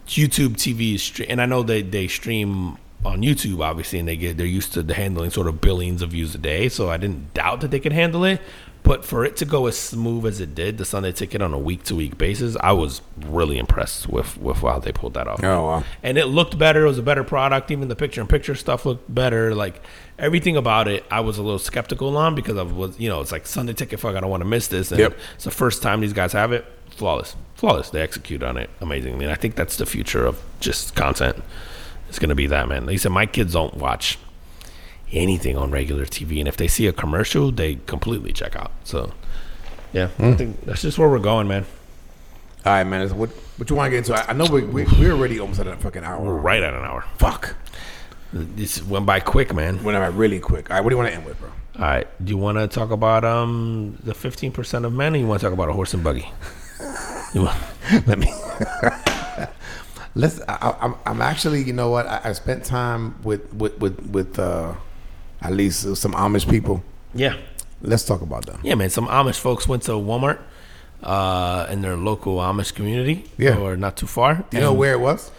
[0.09, 4.17] YouTube TV is stre- and I know they they stream on YouTube obviously, and they
[4.17, 6.69] get they're used to the handling sort of billions of views a day.
[6.69, 8.41] So I didn't doubt that they could handle it.
[8.85, 11.59] But for it to go as smooth as it did, the Sunday Ticket on a
[11.59, 15.43] week to week basis, I was really impressed with with how they pulled that off.
[15.45, 15.85] Oh wow.
[16.03, 16.85] And it looked better.
[16.85, 17.71] It was a better product.
[17.71, 19.55] Even the picture in picture stuff looked better.
[19.55, 19.83] Like
[20.19, 23.33] everything about it, I was a little skeptical on because I was, you know, it's
[23.33, 24.01] like Sunday Ticket.
[24.01, 24.91] Fuck, I don't want to miss this.
[24.91, 25.19] And Yep.
[25.35, 26.65] it's the first time these guys have it.
[26.99, 27.91] Flawless, flawless.
[27.91, 29.25] They execute on it amazingly.
[29.25, 31.37] And I think that's the future of just content.
[32.09, 32.87] It's gonna be that man.
[32.87, 34.19] Like you said, my kids don't watch
[35.13, 38.73] anything on regular TV, and if they see a commercial, they completely check out.
[38.83, 39.13] So,
[39.93, 41.67] yeah, I think that's just where we're going, man.
[42.67, 43.09] All right, man.
[43.17, 44.15] What what you want to get into?
[44.15, 46.21] I, I know we, we we're already almost at a fucking hour.
[46.21, 47.05] We're right at an hour.
[47.17, 47.55] Fuck.
[48.33, 49.83] This went by quick, man.
[49.85, 50.69] Went by really quick.
[50.71, 51.51] All right, what do you want to end with, bro?
[51.77, 52.25] All right.
[52.25, 55.41] Do you want to talk about um the fifteen percent of men, or you want
[55.41, 56.31] to talk about a horse and buggy?
[58.07, 58.33] Let me.
[60.15, 60.41] Let's.
[60.49, 60.95] I, I, I'm.
[61.07, 61.63] I'm actually.
[61.63, 62.07] You know what?
[62.07, 64.75] I, I spent time with with with with uh,
[65.43, 66.83] at least some Amish people.
[67.15, 67.37] yeah,
[67.83, 68.61] Let's talk about them.
[68.63, 68.91] yeah, man.
[68.91, 70.39] Some Amish folks went to Walmart
[71.03, 73.25] uh, in their local Amish community.
[73.37, 73.57] Yeah.
[73.59, 74.45] or not too far.
[74.51, 75.31] Do you know where it was?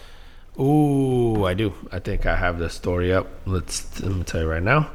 [0.58, 1.72] Ooh, I do.
[1.92, 3.26] I think I have the story up.
[3.46, 4.90] Let's let me tell you right now.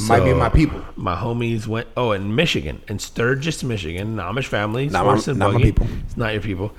[0.00, 0.84] Might be my people.
[0.96, 1.88] My homies went.
[1.96, 5.64] Oh, in Michigan, in Sturgis, Michigan, Amish families, Not my- horse and not my buggy.
[5.72, 5.86] people.
[6.04, 6.72] It's not your people.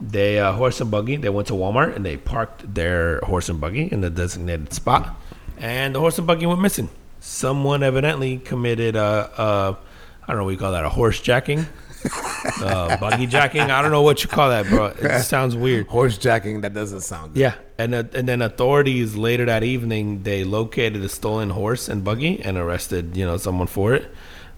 [0.00, 1.16] They uh, horse and buggy.
[1.16, 5.14] They went to Walmart and they parked their horse and buggy in the designated spot,
[5.58, 6.88] and the horse and buggy went missing.
[7.20, 9.76] Someone evidently committed a, a
[10.22, 11.66] I don't know what you call that, a horse jacking,
[12.62, 13.62] uh, buggy jacking.
[13.62, 14.86] I don't know what you call that, bro.
[14.86, 15.86] It sounds weird.
[15.86, 16.62] Horse jacking.
[16.62, 17.40] That doesn't sound good.
[17.40, 22.04] Yeah, and uh, and then authorities later that evening they located a stolen horse and
[22.04, 24.10] buggy and arrested you know someone for it,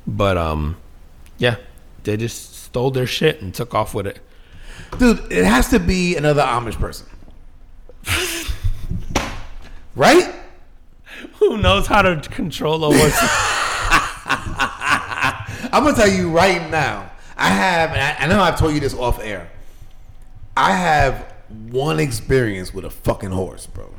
[0.07, 0.77] but um,
[1.39, 1.57] yeah,
[2.05, 4.21] they just stole their shit and took off with it.
[4.99, 7.07] Dude, it has to be another Amish person.
[9.95, 10.35] right?
[11.35, 13.19] Who knows how to control a horse?
[15.73, 17.11] I'm gonna tell you right now.
[17.45, 19.51] I have, and I, I know I've told you this off air.
[20.57, 21.31] I have
[21.71, 23.93] one experience with a fucking horse, bro.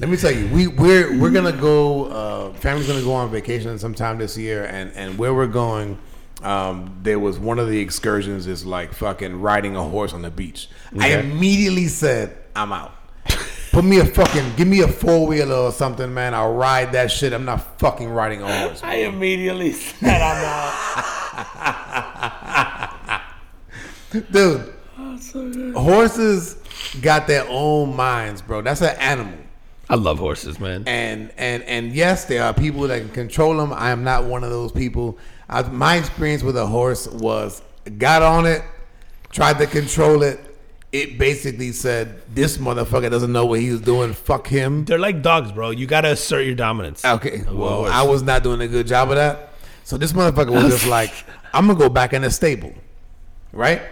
[0.00, 2.06] Let me tell you, we we're we're gonna go.
[2.06, 5.96] Uh, family's gonna go on vacation sometime this year, and and where we're going.
[6.42, 10.30] Um, there was one of the excursions is like fucking riding a horse on the
[10.30, 10.68] beach.
[10.98, 12.94] I immediately said, "I'm out."
[13.70, 16.34] Put me a fucking, give me a four wheeler or something, man.
[16.34, 17.32] I'll ride that shit.
[17.32, 18.80] I'm not fucking riding a horse.
[18.82, 22.02] I immediately said I'm out.
[24.10, 26.56] Dude, oh, horses
[27.00, 28.62] got their own minds, bro.
[28.62, 29.38] That's an animal.
[29.88, 30.84] I love horses, man.
[30.86, 33.72] And and and yes, there are people that can control them.
[33.72, 35.18] I am not one of those people.
[35.48, 37.62] I, my experience with a horse was
[37.98, 38.62] got on it,
[39.30, 40.40] tried to control it.
[40.92, 44.12] It basically said, "This motherfucker doesn't know what he's doing.
[44.12, 45.70] Fuck him." They're like dogs, bro.
[45.70, 47.04] You gotta assert your dominance.
[47.04, 47.86] Okay, Of well.
[47.86, 49.52] I was not doing a good job of that.
[49.84, 51.12] So this motherfucker was just like,
[51.52, 52.72] "I'm gonna go back in the stable,"
[53.52, 53.82] right?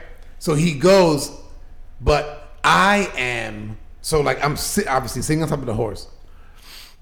[0.44, 1.32] So he goes,
[2.02, 6.06] but I am so like I'm sit, obviously sitting on top of the horse.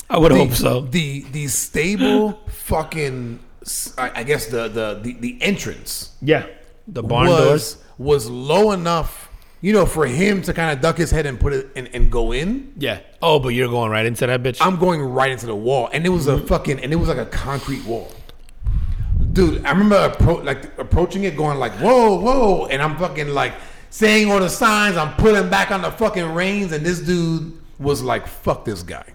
[0.08, 0.82] I would the, hope so.
[0.82, 3.40] The the stable fucking
[3.98, 6.46] I, I guess the, the the the entrance Yeah,
[6.86, 7.84] the barn was doors.
[7.98, 9.28] was low enough,
[9.60, 12.12] you know, for him to kind of duck his head and put it and, and
[12.12, 12.72] go in.
[12.78, 13.00] Yeah.
[13.20, 14.58] Oh, but you're going right into that bitch.
[14.60, 17.18] I'm going right into the wall, and it was a fucking and it was like
[17.18, 18.08] a concrete wall.
[19.32, 23.54] Dude, I remember appro- like approaching it, going like, "Whoa, whoa!" And I'm fucking like
[23.90, 24.96] saying all the signs.
[24.96, 29.06] I'm pulling back on the fucking reins, and this dude was like, "Fuck this guy."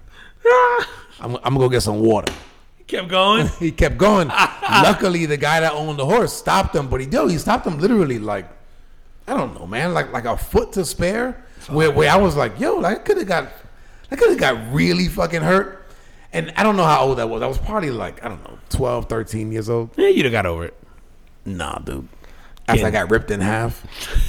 [1.20, 2.34] I'm, I'm gonna go get some water.
[2.78, 3.47] He kept going.
[3.59, 4.28] He kept going.
[4.70, 7.80] Luckily, the guy that owned the horse stopped him, but he yo, he stopped him
[7.80, 8.47] literally like
[9.28, 11.43] I don't know, man, like like a foot to spare.
[11.70, 13.49] Where where I was like, yo, like, I could have got,
[14.09, 15.86] I could have got really fucking hurt.
[16.32, 17.41] And I don't know how old I was.
[17.41, 19.89] I was probably like I don't know, 12, 13 years old.
[19.97, 20.74] Yeah, you'd have got over it.
[21.45, 22.07] Nah, dude.
[22.68, 23.86] After I got ripped in half.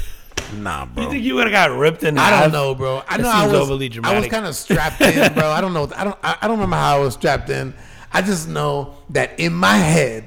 [0.54, 1.04] Nah, bro.
[1.04, 2.32] You think you would have got ripped in half?
[2.32, 2.44] I half?
[2.44, 3.02] don't know, bro.
[3.06, 5.50] I That know I was overly I was kind of strapped in, bro.
[5.50, 5.90] I don't know.
[5.94, 6.18] I don't.
[6.22, 7.74] I, I don't remember how I was strapped in.
[8.14, 10.26] I just know that in my head,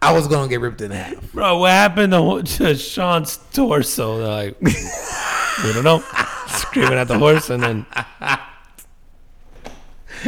[0.00, 1.32] I was gonna get ripped in half.
[1.32, 4.18] Bro, what happened to, to Sean's torso?
[4.18, 4.60] They're like,
[5.64, 6.04] we don't know.
[6.46, 7.86] Screaming at the horse, and then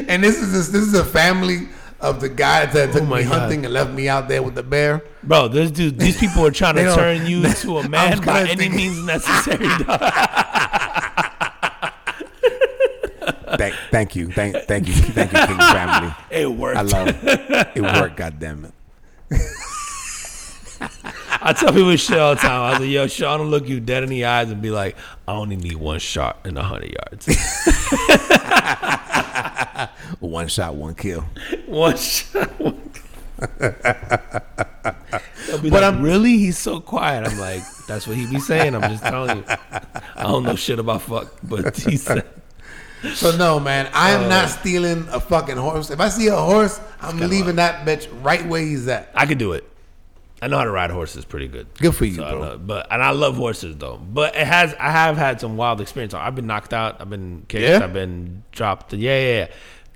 [0.09, 1.69] And this is this, this is a family
[2.03, 3.38] of the guy that took Oh my me God.
[3.40, 5.03] hunting and left me out there with the bear.
[5.22, 8.50] bro, this dude, these people are trying to turn you into a man by kinda
[8.50, 9.68] any thinking- means necessary.
[13.59, 16.12] Thank, thank you, thank, thank you, thank you, King family.
[16.30, 16.78] It worked.
[16.78, 17.68] I love it.
[17.76, 18.16] It worked.
[18.16, 18.72] God damn it.
[21.45, 22.61] I tell people shit all the time.
[22.61, 24.97] I was like, yo, Sean will look you dead in the eyes and be like,
[25.26, 27.26] I only need one shot in a hundred yards.
[30.20, 31.22] One shot, one kill.
[31.66, 32.49] one shot.
[32.61, 32.80] One...
[33.59, 33.72] They'll
[35.61, 36.38] But like, I'm- really?
[36.38, 37.26] He's so quiet.
[37.26, 38.74] I'm like, that's what he be saying.
[38.76, 39.45] I'm just telling you.
[39.49, 42.24] I don't know shit about fuck, but he said,
[43.14, 45.90] So no, man, I am Uh, not stealing a fucking horse.
[45.90, 49.11] If I see a horse, I'm leaving that bitch right where he's at.
[49.14, 49.68] I could do it.
[50.43, 51.68] I know how to ride horses pretty good.
[51.78, 52.40] Good for you, So bro.
[52.40, 53.97] know- but and I love horses though.
[53.97, 56.14] But it has I have had some wild experience.
[56.14, 57.01] I've been knocked out.
[57.01, 57.62] I've been kicked.
[57.62, 57.80] Yeah?
[57.82, 58.93] I've been dropped.
[58.93, 59.38] Yeah, yeah.
[59.38, 59.47] yeah.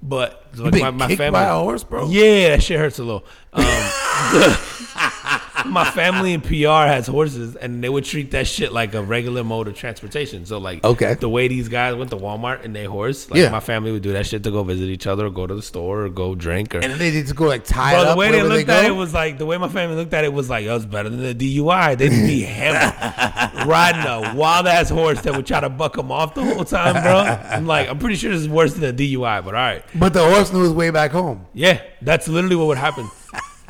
[0.03, 2.09] But like, been kicked by a horse, bro?
[2.09, 3.25] Yeah, that shit hurts a little.
[3.53, 3.65] Um,
[5.73, 9.45] my family in PR has horses, and they would treat that shit like a regular
[9.45, 10.47] mode of transportation.
[10.47, 11.15] So like, Okay.
[11.15, 13.51] the way these guys went to Walmart and they horse, like Yeah.
[13.51, 15.63] my family would do that shit to go visit each other, or go to the
[15.63, 18.31] store, or go drink, or And they just go like tie Bro, it the way
[18.33, 20.49] they looked they at it was like the way my family looked at it was
[20.51, 25.21] like, "Oh, it's better than the DUI." They'd be hammered, riding a wild ass horse
[25.23, 27.17] that would try to buck them off the whole time, bro.
[27.51, 30.13] I'm like, I'm pretty sure this is worse than a DUI, but all right, but
[30.13, 31.47] the horse knew his way back home.
[31.55, 33.09] yeah, that's literally what would happen.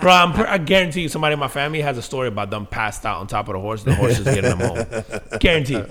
[0.00, 3.06] Bro, I'm, I guarantee you, somebody in my family has a story about them passed
[3.06, 3.82] out on top of the horse.
[3.82, 4.86] The horse is getting them home.
[5.40, 5.82] Guarantee.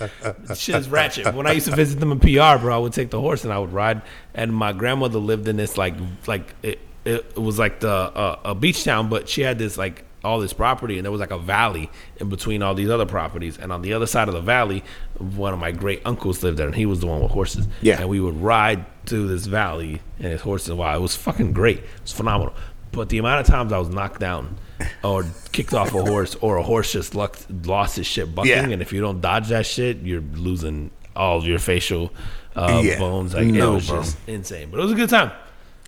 [0.56, 1.34] Shit is ratchet.
[1.34, 3.52] When I used to visit them in PR, bro, I would take the horse and
[3.52, 4.02] I would ride.
[4.34, 5.96] And my grandmother lived in this like
[6.28, 10.04] like it, it was like the uh, a beach town, but she had this like
[10.24, 13.58] all this property, and there was like a valley in between all these other properties.
[13.58, 14.84] And on the other side of the valley,
[15.20, 17.68] one of my great uncles lived there, and he was the one with horses.
[17.82, 18.00] Yeah.
[18.02, 20.74] and we would ride through this valley and his horses.
[20.74, 21.78] Wow, it was fucking great.
[21.78, 22.56] It was phenomenal.
[22.96, 24.58] But the amount of times I was knocked down
[25.04, 28.68] or kicked off a horse or a horse just lucked, lost his shit bucking, Yeah.
[28.70, 32.12] and if you don't dodge that shit, you're losing all of your facial
[32.56, 32.98] uh, Yeah.
[33.00, 33.34] bones.
[33.34, 33.98] Like it was bro.
[34.02, 34.70] just insane.
[34.72, 35.32] But it was a good time.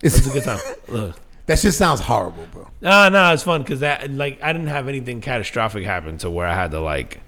[0.02, 0.60] It It's- was a good time.
[0.88, 1.16] Look.
[1.46, 2.68] That shit sounds horrible, bro.
[2.82, 6.46] No, no, it's fun because that like I didn't have anything catastrophic happen to where
[6.46, 7.22] I had to like,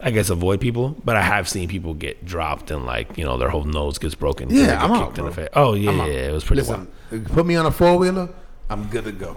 [0.00, 0.96] I guess avoid people.
[1.04, 4.14] But I have seen people get dropped and like you know their whole nose gets
[4.14, 4.48] broken.
[4.48, 5.42] Yeah, I'm out, kicked in the bro.
[5.44, 5.48] face.
[5.54, 6.88] Oh yeah, yeah, it was pretty Listen,
[7.34, 8.30] put me on a four wheeler,
[8.70, 9.36] I'm good to go.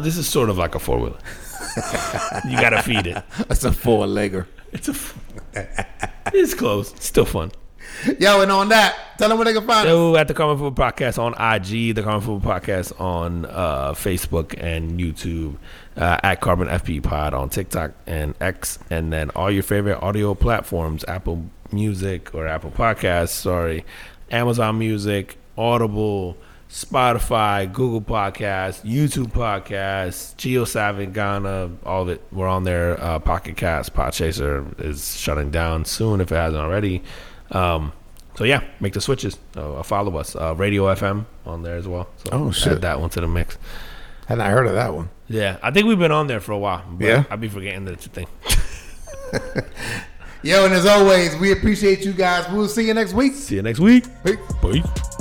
[0.00, 1.18] this is sort of like a four wheeler.
[2.48, 3.22] you gotta feed it.
[3.48, 4.46] That's a four legger.
[4.72, 4.92] It's a.
[4.92, 5.18] f-
[6.32, 6.92] It's close.
[6.92, 7.50] It's still fun.
[8.20, 9.92] Yo, and on that, tell them where they can find us.
[9.92, 14.54] So at the Common Football Podcast on IG, the Common Football Podcast on uh, Facebook
[14.62, 15.56] and YouTube,
[15.96, 20.34] uh, at Carbon FP Pod on TikTok and X, and then all your favorite audio
[20.34, 23.84] platforms: Apple Music or Apple Podcasts, sorry,
[24.30, 26.36] Amazon Music, Audible,
[26.70, 32.22] Spotify, Google Podcasts, YouTube Podcasts, JioSaavn Gaana, all of it.
[32.30, 32.98] We're on there.
[33.02, 37.02] Uh, Pocket Cast, Podchaser is shutting down soon if it hasn't already.
[37.50, 37.92] Um,
[38.36, 39.36] so yeah, make the switches.
[39.56, 40.36] Uh, follow us.
[40.36, 42.08] Uh, Radio FM on there as well.
[42.18, 42.80] So Oh, add shit.
[42.82, 43.58] that one to the mix.
[44.28, 45.10] Hadn't I heard of that one?
[45.28, 46.84] Yeah, I think we've been on there for a while.
[46.88, 47.24] But Yeah?
[47.30, 48.28] I'll be forgetting that it's a thing.
[50.44, 52.48] Yo, and as always, we appreciate you guys.
[52.52, 53.34] We'll see you next week.
[53.34, 54.04] See you next week.
[54.24, 54.36] Peace.
[54.62, 55.16] Bye.